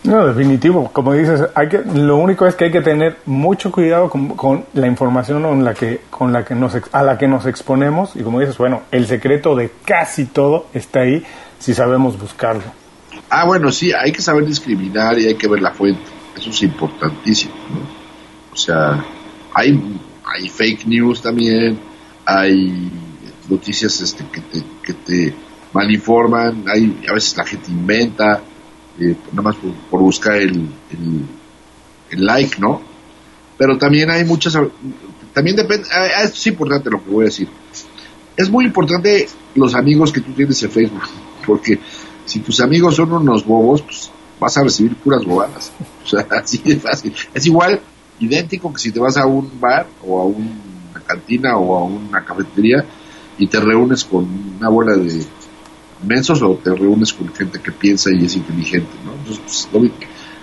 [0.05, 0.91] No, definitivo.
[0.93, 4.87] Como dices, hay que, lo único es que hay que tener mucho cuidado con, la
[4.87, 8.15] información con la que, con la que nos, a la que nos exponemos.
[8.15, 11.23] Y como dices, bueno, el secreto de casi todo está ahí
[11.59, 12.63] si sabemos buscarlo.
[13.29, 16.01] Ah, bueno, sí, hay que saber discriminar y hay que ver la fuente.
[16.37, 17.53] Eso es importantísimo.
[17.69, 17.98] ¿no?
[18.59, 19.05] O sea,
[19.55, 21.79] hay, hay fake news también,
[22.27, 22.91] hay
[23.49, 25.35] noticias este, que te, que te
[25.73, 28.43] malinforman, hay, a veces la gente inventa
[28.99, 29.57] eh, nada más
[29.89, 30.69] por, buscar el,
[32.11, 32.83] el, like, ¿no?
[33.57, 34.59] Pero también hay muchas,
[35.33, 37.49] también depende, ah, ah, esto es importante lo que voy a decir.
[38.37, 41.05] Es muy importante los amigos que tú tienes en Facebook,
[41.47, 41.79] porque
[42.25, 45.71] si tus amigos son unos bobos, pues vas a recibir puras bobadas.
[46.05, 47.15] O sea, así de fácil.
[47.33, 47.81] Es igual,
[48.21, 52.25] idéntico que si te vas a un bar o a una cantina o a una
[52.25, 52.85] cafetería
[53.39, 54.27] y te reúnes con
[54.59, 55.25] una bola de
[56.05, 59.13] mensos o te reúnes con gente que piensa y es inteligente, ¿no?
[59.15, 59.93] Entonces, pues,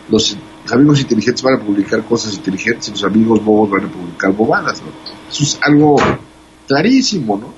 [0.09, 0.37] los,
[0.71, 4.81] amigos inteligentes van a publicar cosas inteligentes y los amigos bobos van a publicar bobadas,
[4.81, 4.89] ¿no?
[5.29, 5.95] Eso es algo
[6.67, 7.53] clarísimo, ¿no?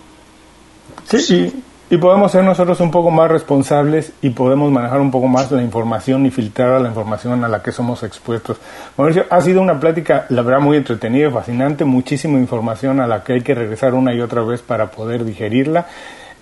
[1.05, 5.27] Sí, y, y, podemos ser nosotros un poco más responsables y podemos manejar un poco
[5.27, 8.57] más la información y filtrar la información a la que somos expuestos.
[8.97, 13.33] Mauricio, ha sido una plática, la verdad, muy entretenida fascinante, muchísima información a la que
[13.33, 15.88] hay que regresar una y otra vez para poder digerirla.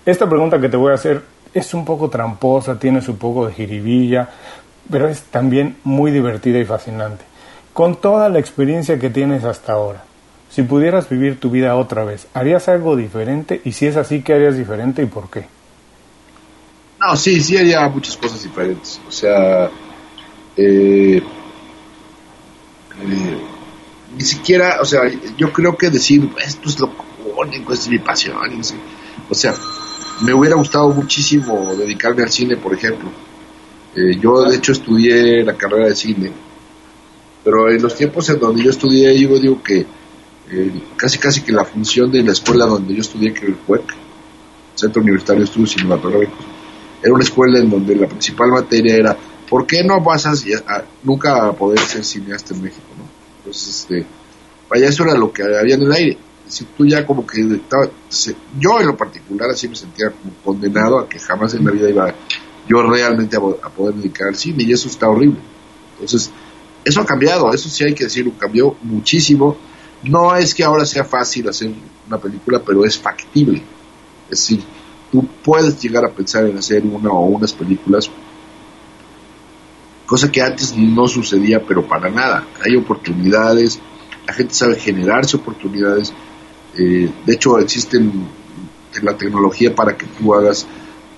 [0.04, 1.22] Esta pregunta que te voy a hacer
[1.54, 4.28] es un poco tramposa, tiene su poco de jiribilla,
[4.90, 7.24] pero es también muy divertida y fascinante.
[7.72, 10.02] Con toda la experiencia que tienes hasta ahora,
[10.56, 13.60] si pudieras vivir tu vida otra vez, ¿harías algo diferente?
[13.66, 15.46] Y si es así, ¿qué harías diferente y por qué?
[16.98, 18.98] No, sí, sí haría muchas cosas diferentes.
[19.06, 19.66] O sea,
[20.56, 21.20] eh,
[23.02, 23.38] eh,
[24.16, 25.02] ni siquiera, o sea,
[25.36, 26.90] yo creo que decir esto es lo
[27.36, 28.38] único, es mi pasión.
[29.28, 29.54] O sea,
[30.22, 33.10] me hubiera gustado muchísimo dedicarme al cine, por ejemplo.
[33.94, 36.32] Eh, yo, de hecho, estudié la carrera de cine,
[37.44, 39.84] pero en los tiempos en donde yo estudié, yo digo que
[40.96, 43.94] casi casi que la función de la escuela donde yo estudié, que era el CUEC,
[44.74, 46.44] Centro Universitario de Estudios Cinematográficos,
[47.02, 49.16] era una escuela en donde la principal materia era
[49.48, 50.32] ¿por qué no vas a,
[51.02, 52.86] nunca a poder ser cineasta en México?
[52.96, 53.04] ¿no?
[53.38, 54.06] Entonces, este,
[54.68, 56.18] vaya, eso era lo que había en el aire.
[56.48, 57.40] Si tú ya como que
[58.58, 61.90] yo en lo particular así me sentía como condenado a que jamás en la vida
[61.90, 62.14] iba
[62.68, 65.38] yo realmente a, poder dedicar al cine y eso está horrible.
[65.94, 66.30] Entonces,
[66.84, 69.56] eso ha cambiado, eso sí hay que decirlo, cambió muchísimo.
[70.02, 71.72] No es que ahora sea fácil hacer
[72.06, 73.62] una película, pero es factible.
[74.30, 74.62] Es decir,
[75.10, 78.10] tú puedes llegar a pensar en hacer una o unas películas,
[80.04, 82.46] cosa que antes no sucedía, pero para nada.
[82.64, 83.80] Hay oportunidades,
[84.26, 86.12] la gente sabe generarse oportunidades.
[86.76, 88.12] Eh, de hecho, existen
[89.02, 90.66] la tecnología para que tú hagas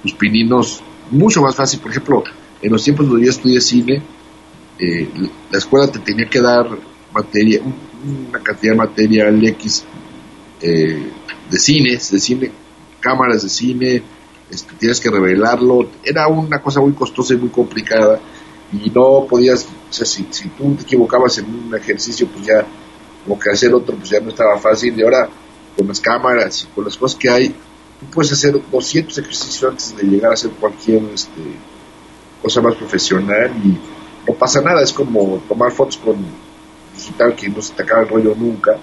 [0.03, 1.81] tus pininos mucho más fácil.
[1.81, 2.25] Por ejemplo,
[2.61, 4.03] en los tiempos donde yo estudié cine,
[4.79, 5.09] eh,
[5.51, 6.67] la escuela te tenía que dar
[7.13, 7.61] materia,
[8.05, 9.85] una cantidad de material X
[10.61, 11.11] eh,
[11.51, 12.51] de cines, de cine,
[13.01, 14.03] cámaras de cine,
[14.51, 15.89] este, tienes que revelarlo.
[16.05, 18.21] Era una cosa muy costosa y muy complicada
[18.73, 22.67] y no podías, o sea, si, si tú te equivocabas en un ejercicio, pues ya,
[23.25, 24.99] como que hacer otro, pues ya no estaba fácil.
[24.99, 25.29] Y ahora,
[25.77, 29.97] con las cámaras y con las cosas que hay, tú puedes hacer 200 ejercicios antes
[29.97, 31.41] de llegar a hacer cualquier este,
[32.43, 33.79] cosa más profesional y
[34.29, 36.17] no pasa nada, es como tomar fotos con
[36.99, 38.77] digital que no se te el rollo nunca.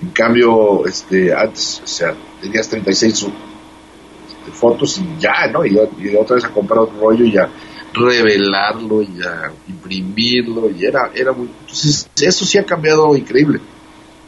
[0.00, 5.64] En cambio, este, antes, o sea, tenías 36 este, fotos y ya, ¿no?
[5.64, 5.78] Y,
[6.16, 7.48] otra vez a comprar otro rollo y a
[7.94, 11.48] revelarlo y a imprimirlo y era, era muy...
[11.60, 13.60] Entonces, eso sí ha cambiado increíble.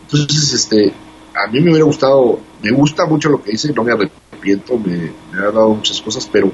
[0.05, 0.93] Entonces, este,
[1.35, 5.13] a mí me hubiera gustado, me gusta mucho lo que hice, no me arrepiento, me
[5.39, 6.51] ha dado muchas cosas, pero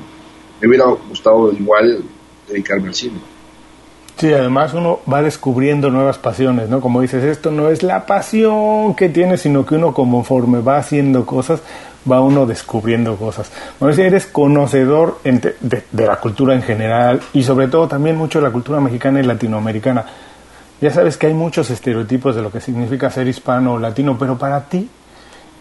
[0.61, 2.03] me hubiera gustado igual
[2.49, 3.34] dedicarme al cine.
[4.17, 6.81] Sí, además uno va descubriendo nuevas pasiones, ¿no?
[6.81, 11.27] Como dices, esto no es la pasión que tiene, sino que uno conforme va haciendo
[11.27, 11.61] cosas,
[12.11, 13.51] va uno descubriendo cosas.
[13.95, 15.57] si eres conocedor de,
[15.91, 19.25] de, la cultura en general y sobre todo también mucho de la cultura mexicana y
[19.25, 20.07] latinoamericana.
[20.81, 24.39] Ya sabes que hay muchos estereotipos de lo que significa ser hispano o latino, pero
[24.39, 24.89] para ti,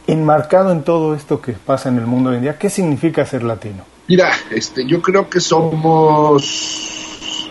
[0.06, 3.42] enmarcado en todo esto que pasa en el mundo hoy en día, ¿qué significa ser
[3.44, 3.84] latino?
[4.08, 6.44] Mira, este, yo creo que somos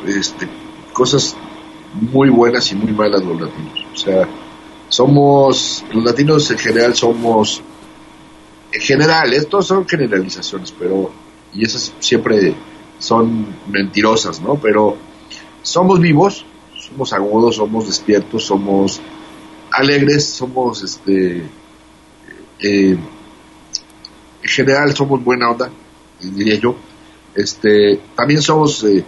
[0.06, 0.46] este,
[0.92, 1.36] cosas
[1.94, 3.86] muy buenas y muy malas los latinos.
[3.92, 4.28] O sea,
[4.88, 7.62] somos, los latinos en general somos,
[8.72, 11.10] en general, estos son generalizaciones, pero,
[11.54, 12.54] y esas siempre
[12.98, 14.56] son mentirosas, ¿no?
[14.56, 14.96] Pero
[15.62, 16.44] somos vivos,
[16.78, 19.00] somos agudos, somos despiertos, somos
[19.70, 21.42] alegres, somos, este,
[22.60, 22.96] eh,
[24.42, 25.70] en general somos buena onda,
[26.20, 26.74] diría yo.
[27.34, 29.04] Este, también somos, eh,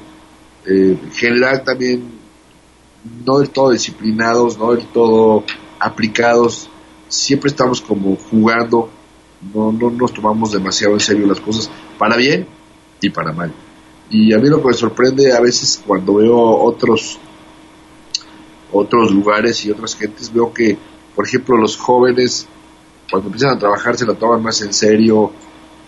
[0.67, 2.05] eh, en general, también
[3.25, 5.45] no del todo disciplinados, no del todo
[5.79, 6.71] aplicados.
[7.09, 8.89] Siempre estamos como jugando,
[9.55, 12.47] no, no nos tomamos demasiado en serio las cosas, para bien
[13.01, 13.53] y para mal.
[14.11, 17.19] Y a mí lo que me sorprende a veces cuando veo otros
[18.75, 20.77] otros lugares y otras gentes, veo que,
[21.15, 22.47] por ejemplo, los jóvenes,
[23.09, 25.31] cuando empiezan a trabajar, se la toman más en serio,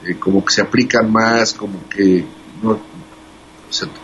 [0.04, 2.24] eh, como que se aplican más, como que
[2.62, 2.78] no,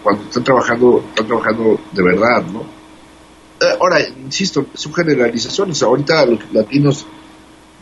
[0.03, 2.61] cuando están trabajando, están trabajando de verdad, ¿no?
[3.61, 5.83] Eh, ahora, insisto, son generalizaciones.
[5.83, 7.07] Ahorita los latinos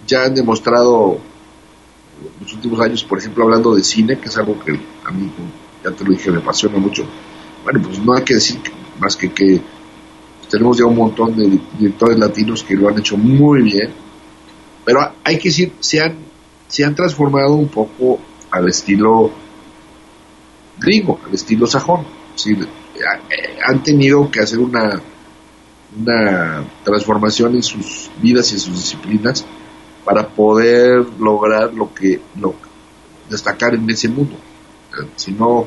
[0.07, 1.19] ya han demostrado
[2.21, 4.73] en los últimos años, por ejemplo, hablando de cine, que es algo que
[5.05, 5.31] a mí,
[5.83, 7.05] ya te lo dije, me apasiona mucho.
[7.65, 8.61] Bueno, pues no hay que decir
[8.99, 9.61] más que que
[10.51, 13.91] tenemos ya un montón de directores latinos que lo han hecho muy bien,
[14.85, 16.31] pero hay que decir, se han
[16.71, 18.21] se han transformado un poco
[18.51, 19.31] al estilo
[20.81, 22.05] gringo, al estilo sajón.
[22.47, 25.01] Eh, han tenido que hacer una,
[25.97, 29.45] una transformación en sus vidas y en sus disciplinas
[30.05, 32.55] para poder lograr lo que lo,
[33.29, 34.37] destacar en ese mundo.
[35.17, 35.67] Si no,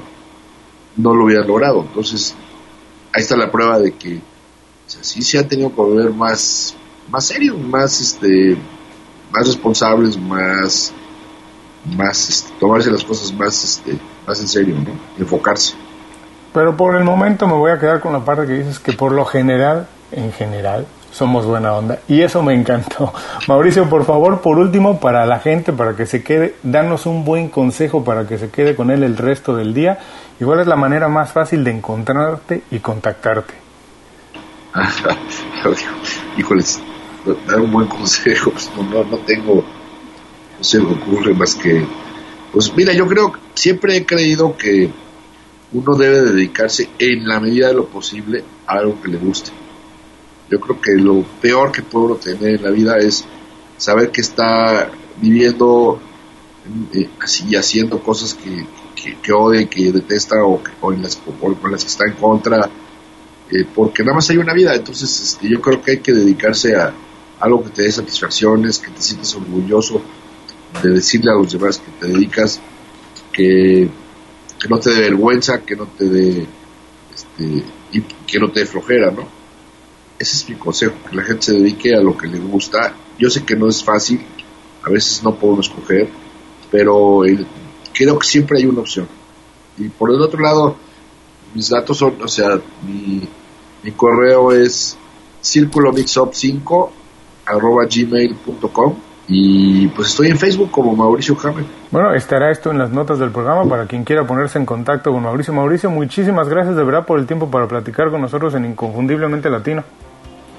[0.97, 1.82] no lo hubieran logrado.
[1.82, 2.36] Entonces,
[3.14, 4.22] ahí está la prueba de que
[4.86, 6.76] sí se ha tenido que volver más,
[7.09, 8.57] más serio, más este
[9.34, 10.93] más responsables, más,
[11.97, 13.97] más este, tomarse las cosas más, este,
[14.28, 14.91] más en serio, ¿no?
[15.17, 15.76] Enfocarse.
[16.53, 19.11] Pero por el momento me voy a quedar con la parte que dices que por
[19.11, 21.99] lo general, en general, somos buena onda.
[22.07, 23.13] Y eso me encantó.
[23.47, 27.49] Mauricio, por favor, por último, para la gente, para que se quede, danos un buen
[27.49, 29.99] consejo para que se quede con él el resto del día.
[30.39, 33.53] ¿Y cuál es la manera más fácil de encontrarte y contactarte?
[36.38, 36.82] Híjoles,
[37.47, 39.55] dar un buen consejo, pues no, no, tengo,
[40.57, 41.86] no se me ocurre más que,
[42.51, 44.89] pues mira, yo creo, siempre he creído que
[45.73, 49.51] uno debe dedicarse en la medida de lo posible a algo que le guste.
[50.49, 53.25] Yo creo que lo peor que puedo tener en la vida es
[53.77, 55.99] saber que está viviendo
[56.93, 57.09] eh,
[57.47, 61.89] y haciendo cosas que, que, que odia, que detesta o, con las, con las que
[61.89, 62.69] está en contra,
[63.51, 64.75] eh, porque nada más hay una vida.
[64.75, 66.93] Entonces, este, yo creo que hay que dedicarse a
[67.39, 70.01] algo que te dé satisfacciones, que te sientas orgulloso
[70.81, 72.59] de decirle a los demás que te dedicas,
[73.34, 73.89] que,
[74.69, 76.47] no te dé vergüenza, que no te dé,
[77.13, 79.27] este, y que no te dé flojera, ¿no?
[80.17, 82.95] Ese es mi consejo, que la gente se dedique a lo que le gusta.
[83.19, 84.21] Yo sé que no es fácil,
[84.84, 86.07] a veces no puedo escoger,
[86.71, 87.23] pero
[87.93, 89.07] creo que siempre hay una opción.
[89.77, 90.77] Y por el otro lado,
[91.53, 93.27] mis datos son, o sea, mi,
[93.84, 94.97] mi correo es
[95.43, 96.89] circulomixup5
[97.45, 98.95] arroba gmail.com
[99.28, 101.65] y pues estoy en Facebook como Mauricio Hammer.
[101.91, 105.24] Bueno, estará esto en las notas del programa para quien quiera ponerse en contacto con
[105.24, 105.53] Mauricio.
[105.53, 109.84] Mauricio, muchísimas gracias de verdad por el tiempo para platicar con nosotros en Inconfundiblemente Latino.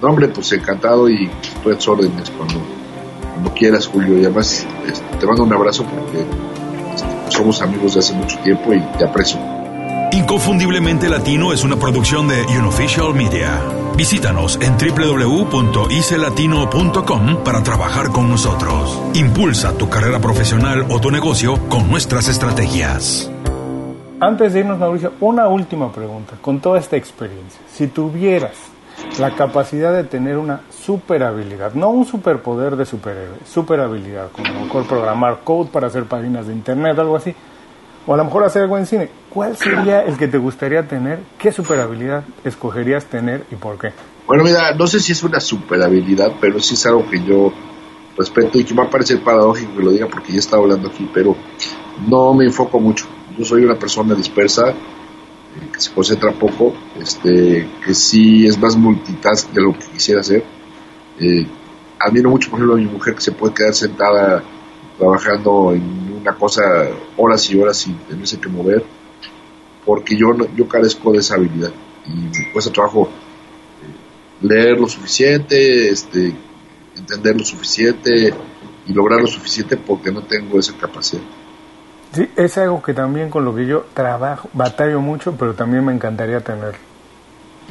[0.01, 1.31] No, hombre, pues encantado y
[1.63, 2.55] tus órdenes cuando,
[3.33, 4.19] cuando quieras, Julio.
[4.19, 6.25] Y además este, te mando un abrazo porque
[7.29, 9.39] somos amigos de hace mucho tiempo y te aprecio.
[10.13, 13.84] Inconfundiblemente Latino es una producción de Unofficial Media.
[13.97, 19.01] Visítanos en www.icelatino.com para trabajar con nosotros.
[19.15, 23.31] Impulsa tu carrera profesional o tu negocio con nuestras estrategias.
[24.19, 26.35] Antes de irnos, Mauricio, una última pregunta.
[26.41, 28.57] Con toda esta experiencia, si tuvieras
[29.19, 34.49] la capacidad de tener una super habilidad, no un superpoder de superhéroe, super habilidad, como
[34.49, 37.35] a lo mejor programar code para hacer páginas de internet, algo así,
[38.07, 41.19] o a lo mejor hacer algo en cine, ¿cuál sería el que te gustaría tener?
[41.39, 43.93] ¿Qué super habilidad escogerías tener y por qué?
[44.27, 47.53] Bueno, mira, no sé si es una super habilidad, pero sí es algo que yo
[48.17, 50.89] respeto y que me va a parecer paradójico que lo diga porque ya estaba hablando
[50.89, 51.37] aquí, pero
[52.09, 53.07] no me enfoco mucho.
[53.37, 54.73] Yo soy una persona dispersa,
[55.73, 60.45] que se concentra poco, este, que sí es más multitask de lo que quisiera hacer.
[61.19, 61.47] Eh,
[61.99, 64.45] admiro mucho, por ejemplo, a mi mujer que se puede quedar sentada
[64.97, 66.63] trabajando en una cosa
[67.17, 68.85] horas y horas sin tenerse que mover,
[69.85, 71.73] porque yo, yo carezco de esa habilidad
[72.07, 76.35] y me cuesta trabajo eh, leer lo suficiente, este,
[76.97, 78.35] entender lo suficiente
[78.87, 81.23] y lograr lo suficiente porque no tengo esa capacidad.
[82.13, 85.93] Sí, es algo que también con lo que yo trabajo, batallo mucho, pero también me
[85.93, 86.77] encantaría tener.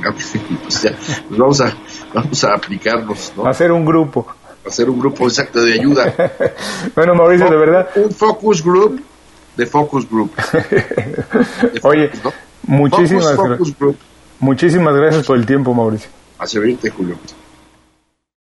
[0.02, 1.74] pues ya, pues vamos a,
[2.14, 3.48] vamos a aplicarnos, ¿no?
[3.48, 4.28] Hacer un grupo.
[4.66, 6.14] Hacer un grupo exacto de ayuda.
[6.96, 7.90] bueno, Mauricio, de verdad.
[7.96, 9.02] Un focus group
[9.58, 10.32] de focus group.
[11.74, 12.32] De Oye, ¿no?
[12.64, 13.98] muchísimas, focus, focus group.
[14.40, 16.10] muchísimas gracias por el tiempo, Mauricio.
[16.40, 17.18] A servirte, Julio.